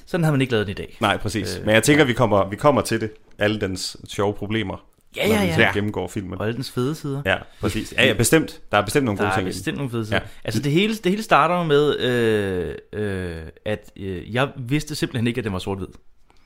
[0.05, 0.97] sådan havde man ikke lavet den i dag.
[1.01, 1.57] Nej, præcis.
[1.59, 3.11] Øh, Men jeg tænker, vi kommer, vi kommer til det.
[3.39, 4.86] Alle dens sjove problemer,
[5.18, 5.55] Ja, når ja, vi ja.
[5.68, 6.39] så gennemgår filmen.
[6.39, 7.22] Og alle dens fede sider.
[7.26, 7.93] Ja, præcis.
[7.97, 8.59] Ja, ja, bestemt.
[8.72, 9.57] Der er bestemt nogle Der gode er ting i den.
[9.57, 10.18] bestemt nogle fede sider.
[10.18, 10.28] Ja.
[10.43, 13.36] Altså det hele, det hele starter jo med, øh, øh,
[13.66, 15.88] at øh, jeg vidste simpelthen ikke, at den var sort-hvid.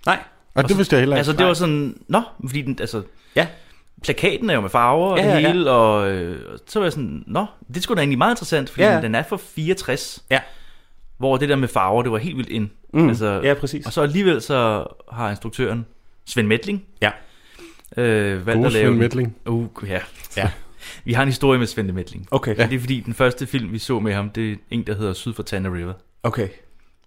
[0.06, 0.20] Nej.
[0.56, 1.20] Og det vidste jeg heller ikke.
[1.20, 3.02] Altså det var sådan, nå, fordi den, altså,
[3.36, 3.48] Ja.
[4.04, 5.48] plakaten er jo med farver og Ja, det ja, ja.
[5.48, 8.70] hele, og øh, og så var jeg sådan, nå, det skulle da egentlig meget interessant,
[8.70, 8.96] fordi Ja.
[8.96, 9.02] ja.
[9.02, 10.40] den er fra 64, Ja.
[11.18, 12.70] hvor det der med farver, det var helt vildt ind.
[12.94, 13.10] Mm.
[13.10, 13.86] Altså, ja, præcis.
[13.86, 15.86] Og så alligevel så har instruktøren,
[16.26, 17.12] Svend Metling, Ja.
[17.98, 18.84] Øh, valgt God at lave...
[18.84, 19.00] Svend den.
[19.00, 19.36] Metling.
[19.46, 20.00] Uh, ja.
[20.38, 20.52] Ja.
[21.06, 22.28] Vi har en historie med Svend Metling.
[22.32, 22.58] Okay.
[22.58, 22.68] Ja.
[22.68, 25.14] Det er fordi, den første film, vi så med ham, det er en, der hedder
[25.14, 25.94] Syd for Tana River.
[26.24, 26.48] Okay.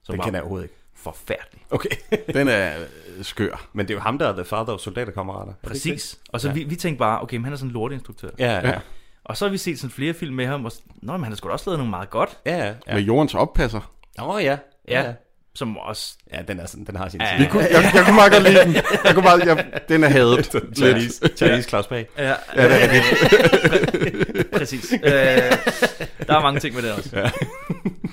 [0.02, 0.74] Som Den kender jeg overhovedet ikke.
[0.96, 1.60] forfærdelig.
[1.70, 1.88] Okay.
[2.34, 3.68] Den er øh, skør.
[3.72, 5.52] Men det er jo ham, der er the father of soldaterkammerater.
[5.52, 6.18] Er Præcis.
[6.28, 6.54] Og så Ja.
[6.54, 8.28] vi, vi tænkte bare, okay, men han er sådan en lortinstruktør.
[8.30, 8.40] det?
[8.40, 8.68] Ja, ja.
[8.68, 8.78] Ja.
[9.24, 10.72] Og så har vi set sådan flere film med ham, og
[11.02, 12.38] Nå, men han har sgu da også lavet nogle meget godt.
[12.46, 12.74] Ja, ja.
[12.86, 12.94] ja.
[12.94, 13.92] Med jordens oppasser.
[14.18, 14.58] Åh, oh, ja.
[14.88, 15.12] Ja.
[15.54, 16.14] Som også...
[16.32, 17.38] Ja, den, er sådan, den har sin Ja.
[17.38, 18.74] Vi kunne, jeg, jeg kunne meget godt lide den.
[19.04, 20.46] Jeg kunne meget, jeg, den er hadet.
[20.78, 22.08] Chinese, Chinese Claus Pag.
[22.18, 24.50] Ja, Ja, det er rigtigt.
[24.58, 24.92] præcis.
[24.92, 25.00] øh,
[26.26, 27.10] der er mange ting med det også.
[27.18, 27.30] Ja.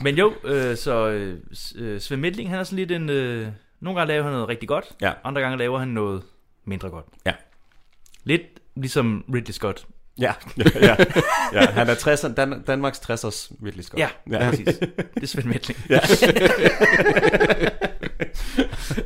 [0.01, 1.37] Men jo, øh, så øh,
[1.75, 3.09] øh, Svend Mendling, han er sådan lidt en...
[3.09, 3.47] Øh,
[3.81, 5.11] nogle gange laver han noget rigtig godt, Ja.
[5.23, 6.21] andre gange laver han noget
[6.65, 7.05] mindre godt.
[7.25, 7.33] Ja.
[8.23, 8.41] Lidt
[8.75, 9.85] ligesom Ridley Scott.
[10.21, 10.33] Ja,
[10.81, 10.95] ja,
[11.53, 11.65] ja.
[11.71, 13.99] Han er 60'er, Dan, Danmarks 60'ers virkelig Scott.
[13.99, 14.49] Ja, ja.
[14.49, 14.65] præcis.
[14.65, 15.79] Det er Svend Mendling.
[15.89, 15.99] Ja.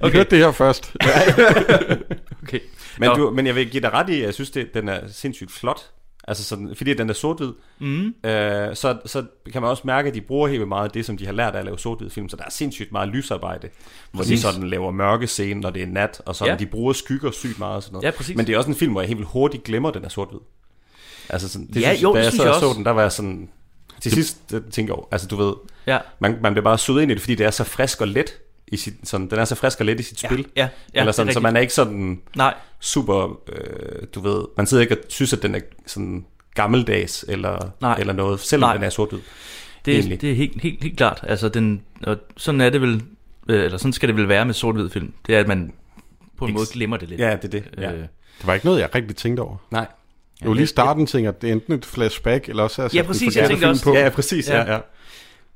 [0.03, 0.91] Vi hørte det her først.
[2.43, 2.59] Okay.
[2.99, 3.15] Men, Nå.
[3.15, 5.51] du, men jeg vil give dig ret i, at jeg synes, det, den er sindssygt
[5.51, 5.79] flot.
[6.27, 8.07] Altså sådan, fordi den er sort-hvid, Mm.
[8.07, 11.17] øh, så, så kan man også mærke, at de bruger helt meget af det, som
[11.17, 12.29] de har lært af at lave sort film.
[12.29, 13.69] Så der er sindssygt meget lysarbejde,
[14.11, 14.39] hvor de Præcis.
[14.41, 16.57] sådan laver mørke scener, når det er nat, og sådan, Ja.
[16.59, 18.05] de bruger skygger sygt meget og sådan noget.
[18.05, 18.35] Ja, præcis.
[18.35, 20.09] Men det er også en film, hvor jeg helt vildt hurtigt glemmer, at den er
[20.09, 20.39] sort-hvid.
[21.33, 22.77] Altså sådan, det Ja, synes, jo, da det jeg synes så, jeg så også.
[22.77, 23.49] den, der var jeg sådan...
[24.01, 25.53] Til sidst øh, tænker jeg over, altså du ved,
[25.87, 25.97] Ja.
[26.19, 28.33] man, man bliver bare suget ind i det, fordi det er så frisk og let
[28.67, 30.45] i sit, sådan, den er så frisk og let i sit Ja, spil.
[30.55, 30.61] ja,
[30.93, 34.67] ja, Eller er sådan, så man er ikke sådan Nej, super, øh, du ved, man
[34.67, 36.25] sidder ikke og synes, at den er sådan
[36.55, 37.95] gammeldags eller, Nej.
[37.99, 38.73] eller noget, selvom Nej.
[38.75, 39.19] den er sort-hvid.
[39.85, 40.21] det, Egentlig.
[40.21, 41.19] det er helt, helt, helt klart.
[41.27, 43.03] Altså, den, og sådan er det vel,
[43.49, 45.13] øh, eller sådan skal det vel være med sort-hvid film.
[45.27, 45.73] Det er, at man
[46.37, 47.21] på en Ikke- måde glemmer det lidt.
[47.21, 47.63] Ja, det er det.
[47.77, 47.91] Ja.
[47.91, 49.55] Øh, Det var ikke noget, jeg rigtig tænkte over.
[49.71, 49.85] Nej.
[50.41, 52.89] Det var lige i starten, tænker jeg, det er enten et flashback, eller også er
[52.93, 53.93] Ja, præcis, jeg tænkte også- på.
[53.93, 54.49] Ja, ja, præcis.
[54.49, 54.57] Ja.
[54.63, 54.73] Ja.
[54.73, 54.79] Ja,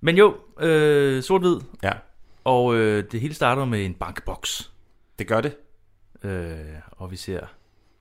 [0.02, 1.92] Men jo, øh, sort-hvid, ja.
[2.44, 4.72] og øh, det hele starter med en bankboks.
[5.20, 5.56] Det gør det.
[6.24, 6.52] Øh,
[6.92, 7.40] og vi ser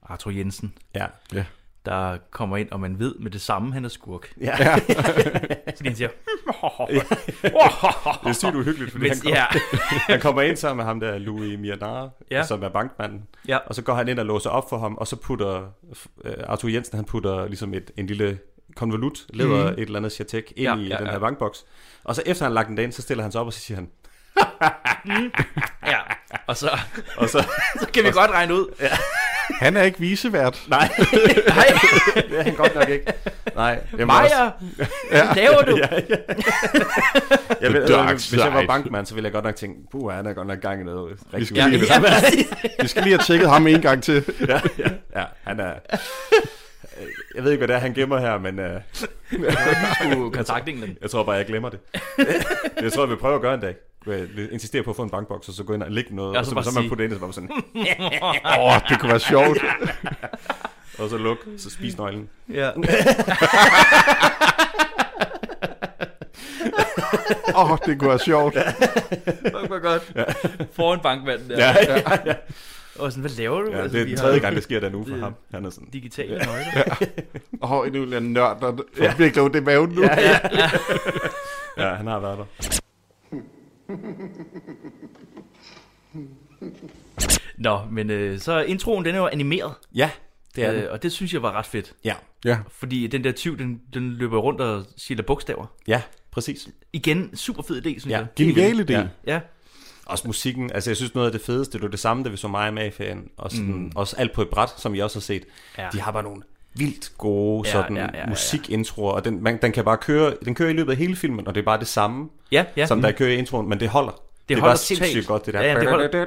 [0.03, 1.07] Arthur Jensen, Ja.
[1.87, 4.33] Der kommer ind, og man ved med det samme, han er skurk.
[4.41, 4.57] ja.
[5.77, 6.09] Så han siger,
[8.23, 9.47] Det er sygt uhyggeligt, fordi han, Mens, kommer, ja,
[10.13, 12.37] han kommer ind sammen med ham der, Louis Mianara, Ja.
[12.37, 12.43] ja.
[12.47, 13.23] som er bankmanden.
[13.49, 15.63] ja, Og så går han ind og låser op for ham, og så putter
[16.25, 18.39] øh, Arthur Jensen, han putter ligesom et, en lille
[18.77, 19.73] konvolut, leder Mhm.
[19.73, 21.13] et eller andet chatek ind Ja, i ja, den ja.
[21.13, 21.65] her bankboks.
[22.05, 23.61] Og så efter han har lagt den derind, så stiller han sig op, og så
[23.61, 23.89] siger han,
[25.87, 25.99] ja.
[26.47, 26.71] Og så,
[27.17, 27.45] og så,
[27.81, 28.75] så kan vi godt regne ud.
[29.51, 30.63] Han er ikke visevært.
[30.69, 30.89] nej,
[31.49, 31.67] Nej,
[32.31, 33.13] det er han godt nok ikke.
[33.57, 34.51] Nej, jeg Maja,
[35.11, 35.77] hvad laver du?
[35.83, 36.17] ja, ja.
[37.61, 40.27] jeg vil, dark hvis jeg var bankmand, så ville jeg godt nok tænke, puh, han
[40.27, 42.01] er godt nok gang i noget rigtig skal Ja, lige- ja.
[42.83, 44.25] Vi skal lige have tjekket ham en gang til.
[44.49, 45.73] ja, ja, ja, han er...
[47.35, 48.67] Jeg ved ikke, hvad det er, han gemmer her, men uh,
[49.95, 50.97] skulle kontakte England.
[51.03, 51.79] jeg tror bare, jeg glemmer det.
[52.83, 53.75] jeg tror, jeg vil prøve at gøre en dag.
[54.07, 56.35] Jeg vil insistere på at få en bankboks, og så gå ind og lægge noget,
[56.35, 57.51] Ja, og så så, bare så, man putte det ind, og så bare sådan,
[58.61, 59.59] Åh, oh, det kunne være sjovt.
[60.99, 62.29] og så luk, så spis nøglen.
[62.53, 62.71] Ja.
[67.57, 68.55] Åh, oh, det kunne være sjovt.
[69.43, 70.13] Fuck, hvor godt.
[70.75, 71.59] Foran bankmanden der.
[71.59, 72.35] Ja, ja, ja.
[72.99, 73.71] Og sådan, hvad laver du?
[73.71, 75.35] ja Altså, det er den har tredje gang, det sker der nu for det- ham.
[75.55, 77.07] Han er sådan, Digitale nøgler.
[77.63, 80.03] Åh, oh, en eller anden nørd, får virkelig i maven nu.
[80.03, 80.39] ja, ja.
[81.79, 82.81] ja, han har været der.
[87.59, 89.75] Nå, men øh, så introen, den er jo animeret.
[89.95, 90.11] Ja,
[90.57, 90.83] det er den.
[90.83, 91.93] Øh, og det synes jeg var ret fedt.
[92.05, 92.15] Ja,
[92.45, 95.67] Ja, Fordi den der tyv, den, den løber rundt og siger bogstaver.
[95.87, 96.69] ja, præcis.
[96.93, 98.19] Igen, super fed idé, synes Ja.
[98.19, 98.27] jeg.
[98.37, 98.93] genial idé.
[98.93, 99.07] Ja.
[99.27, 99.41] Ja,
[100.07, 102.37] Også musikken, altså jeg synes noget af det fedeste, det var det samme, da vi
[102.37, 103.93] så mig med fan og sådan, mm.
[103.95, 105.45] også alt på et bræt, som I også har set.
[105.79, 105.89] Ja.
[105.93, 106.43] De har bare nogle
[106.75, 110.35] vildt gode Ja, sådan ja, ja, ja, musikintroer, og den, man, den kan bare køre,
[110.45, 112.87] den kører i løbet af hele filmen, og det er bare det samme, ja, ja.
[112.87, 114.11] som der kører i introen, men det holder.
[114.11, 115.61] Det, det er holder bare sindssygt godt, det der.
[115.61, 116.27] Ja, ja, det holder.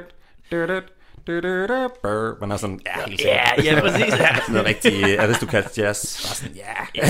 [2.40, 3.64] Man er sådan, ja, helt sikkert.
[3.64, 4.18] Ja, ja, præcis.
[4.18, 6.26] Ja, Sådan noget rigtig aristocrat jazz.
[6.26, 7.02] Bare sådan, ja.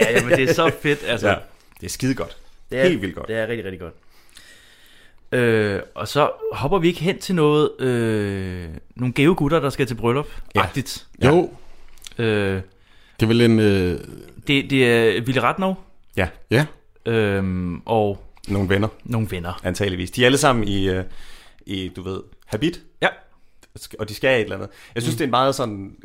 [0.00, 1.04] ja, ja, men det er så fedt.
[1.06, 1.34] Altså, ja.
[1.80, 2.36] Det er skide godt.
[2.70, 3.28] det er, Helt vildt godt.
[3.28, 3.94] Det er rigtig, rigtig godt.
[5.32, 9.86] Øh, og så hopper vi ikke hen til noget, øh, nogle gave gutter, der skal
[9.86, 10.28] til bryllup.
[10.54, 10.60] Ja.
[10.60, 11.06] Agtigt.
[11.24, 11.50] Jo,
[12.18, 12.60] Øh,
[13.20, 13.60] det er vel en...
[13.60, 14.00] Øh,
[14.46, 15.82] det, det er Ville Ratnov
[16.16, 16.66] Ja, ja,
[17.06, 19.60] øhm, og nogle venner, nogle venner.
[19.64, 20.10] antageligvis.
[20.10, 21.04] De er alle sammen i, øh,
[21.66, 23.08] i du ved, habit, Ja,
[23.98, 24.68] og de skal et eller andet.
[24.94, 25.18] Jeg synes, mm.
[25.18, 25.96] det er en meget sådan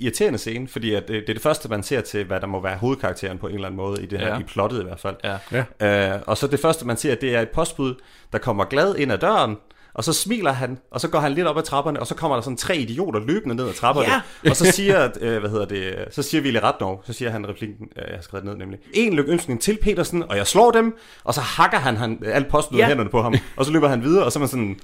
[0.00, 2.60] irriterende scene, fordi at det, det er det første, man ser til, hvad der må
[2.62, 4.34] være hovedkarakteren på en eller anden måde, i det her, Ja.
[4.34, 4.40] ja.
[4.40, 5.16] i plottet i hvert fald.
[5.24, 5.36] ja.
[5.80, 6.14] ja.
[6.16, 7.94] Øh, og så det første, man ser, det er et postbud,
[8.32, 9.56] der kommer glad ind ad døren,
[9.94, 12.36] og så smiler han, og så går han lidt op ad trapperne, og så kommer
[12.36, 14.08] der sådan tre idioter løbende ned ad trapperne.
[14.44, 14.50] Ja.
[14.50, 17.88] Og så siger, øh, hvad hedder det, så siger Ville Ratnov, så siger han replikken,
[17.96, 21.34] øh, jeg har skrevet ned nemlig, en lykønskning til Petersen, og jeg slår dem, og
[21.34, 22.82] så hakker han, han alt postbud Ja.
[22.84, 22.88] ja.
[22.88, 24.76] hænderne på ham, og så løber han videre, og så er man sådan,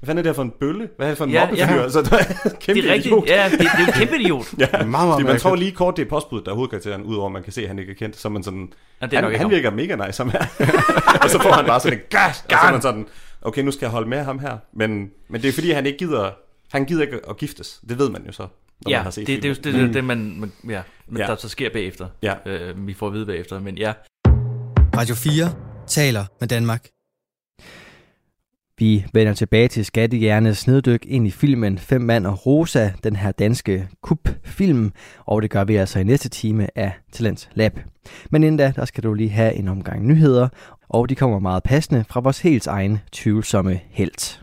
[0.00, 0.88] hvad fanden er det her for en bølle?
[0.96, 1.64] Hvad er det for en Ja, mobbefyr?
[1.74, 1.82] ja.
[1.82, 1.88] Ja.
[1.88, 3.06] Så der er en kæmpe Det er rigtigt.
[3.06, 3.26] idiot.
[3.28, 4.46] Ja, det, det er jo en kæmpe idiot.
[4.58, 7.26] Ja, Meget, meget Fordi man tror lige kort, det er postbuddet, der er hovedkarakteren, udover
[7.26, 8.16] at man kan se, at han ikke er kendt.
[8.20, 10.40] Så man sådan, Ja, det er han, ikke han virker mega nice, ham her.
[11.22, 13.06] og så får han bare sådan en gas, og så er man sådan,
[13.42, 14.58] okay, nu skal jeg holde med ham her.
[14.72, 16.30] Men, men det er fordi, han ikke gider,
[16.72, 17.80] han gider ikke at giftes.
[17.88, 18.46] Det ved man jo så.
[18.84, 19.64] Når ja, man har set det, filmen.
[19.64, 21.26] det er jo det, det, man, man, ja, men ja.
[21.26, 22.08] der så sker bagefter.
[22.22, 22.34] Ja.
[22.46, 23.92] Øh, vi får at vide bagefter, men ja.
[24.96, 25.54] Radio 4
[25.86, 26.88] taler med Danmark.
[28.78, 33.32] Vi vender tilbage til skattehjernes neddyk ind i filmen Fem mand og Rosa, den her
[33.32, 34.92] danske kup-film,
[35.26, 37.80] og det gør vi altså i næste time af Talents Lab.
[38.30, 40.48] Men inden da, der skal du lige have en omgang nyheder,
[40.90, 44.42] og de kommer meget passende fra vores helt egen tvivlsomme helt.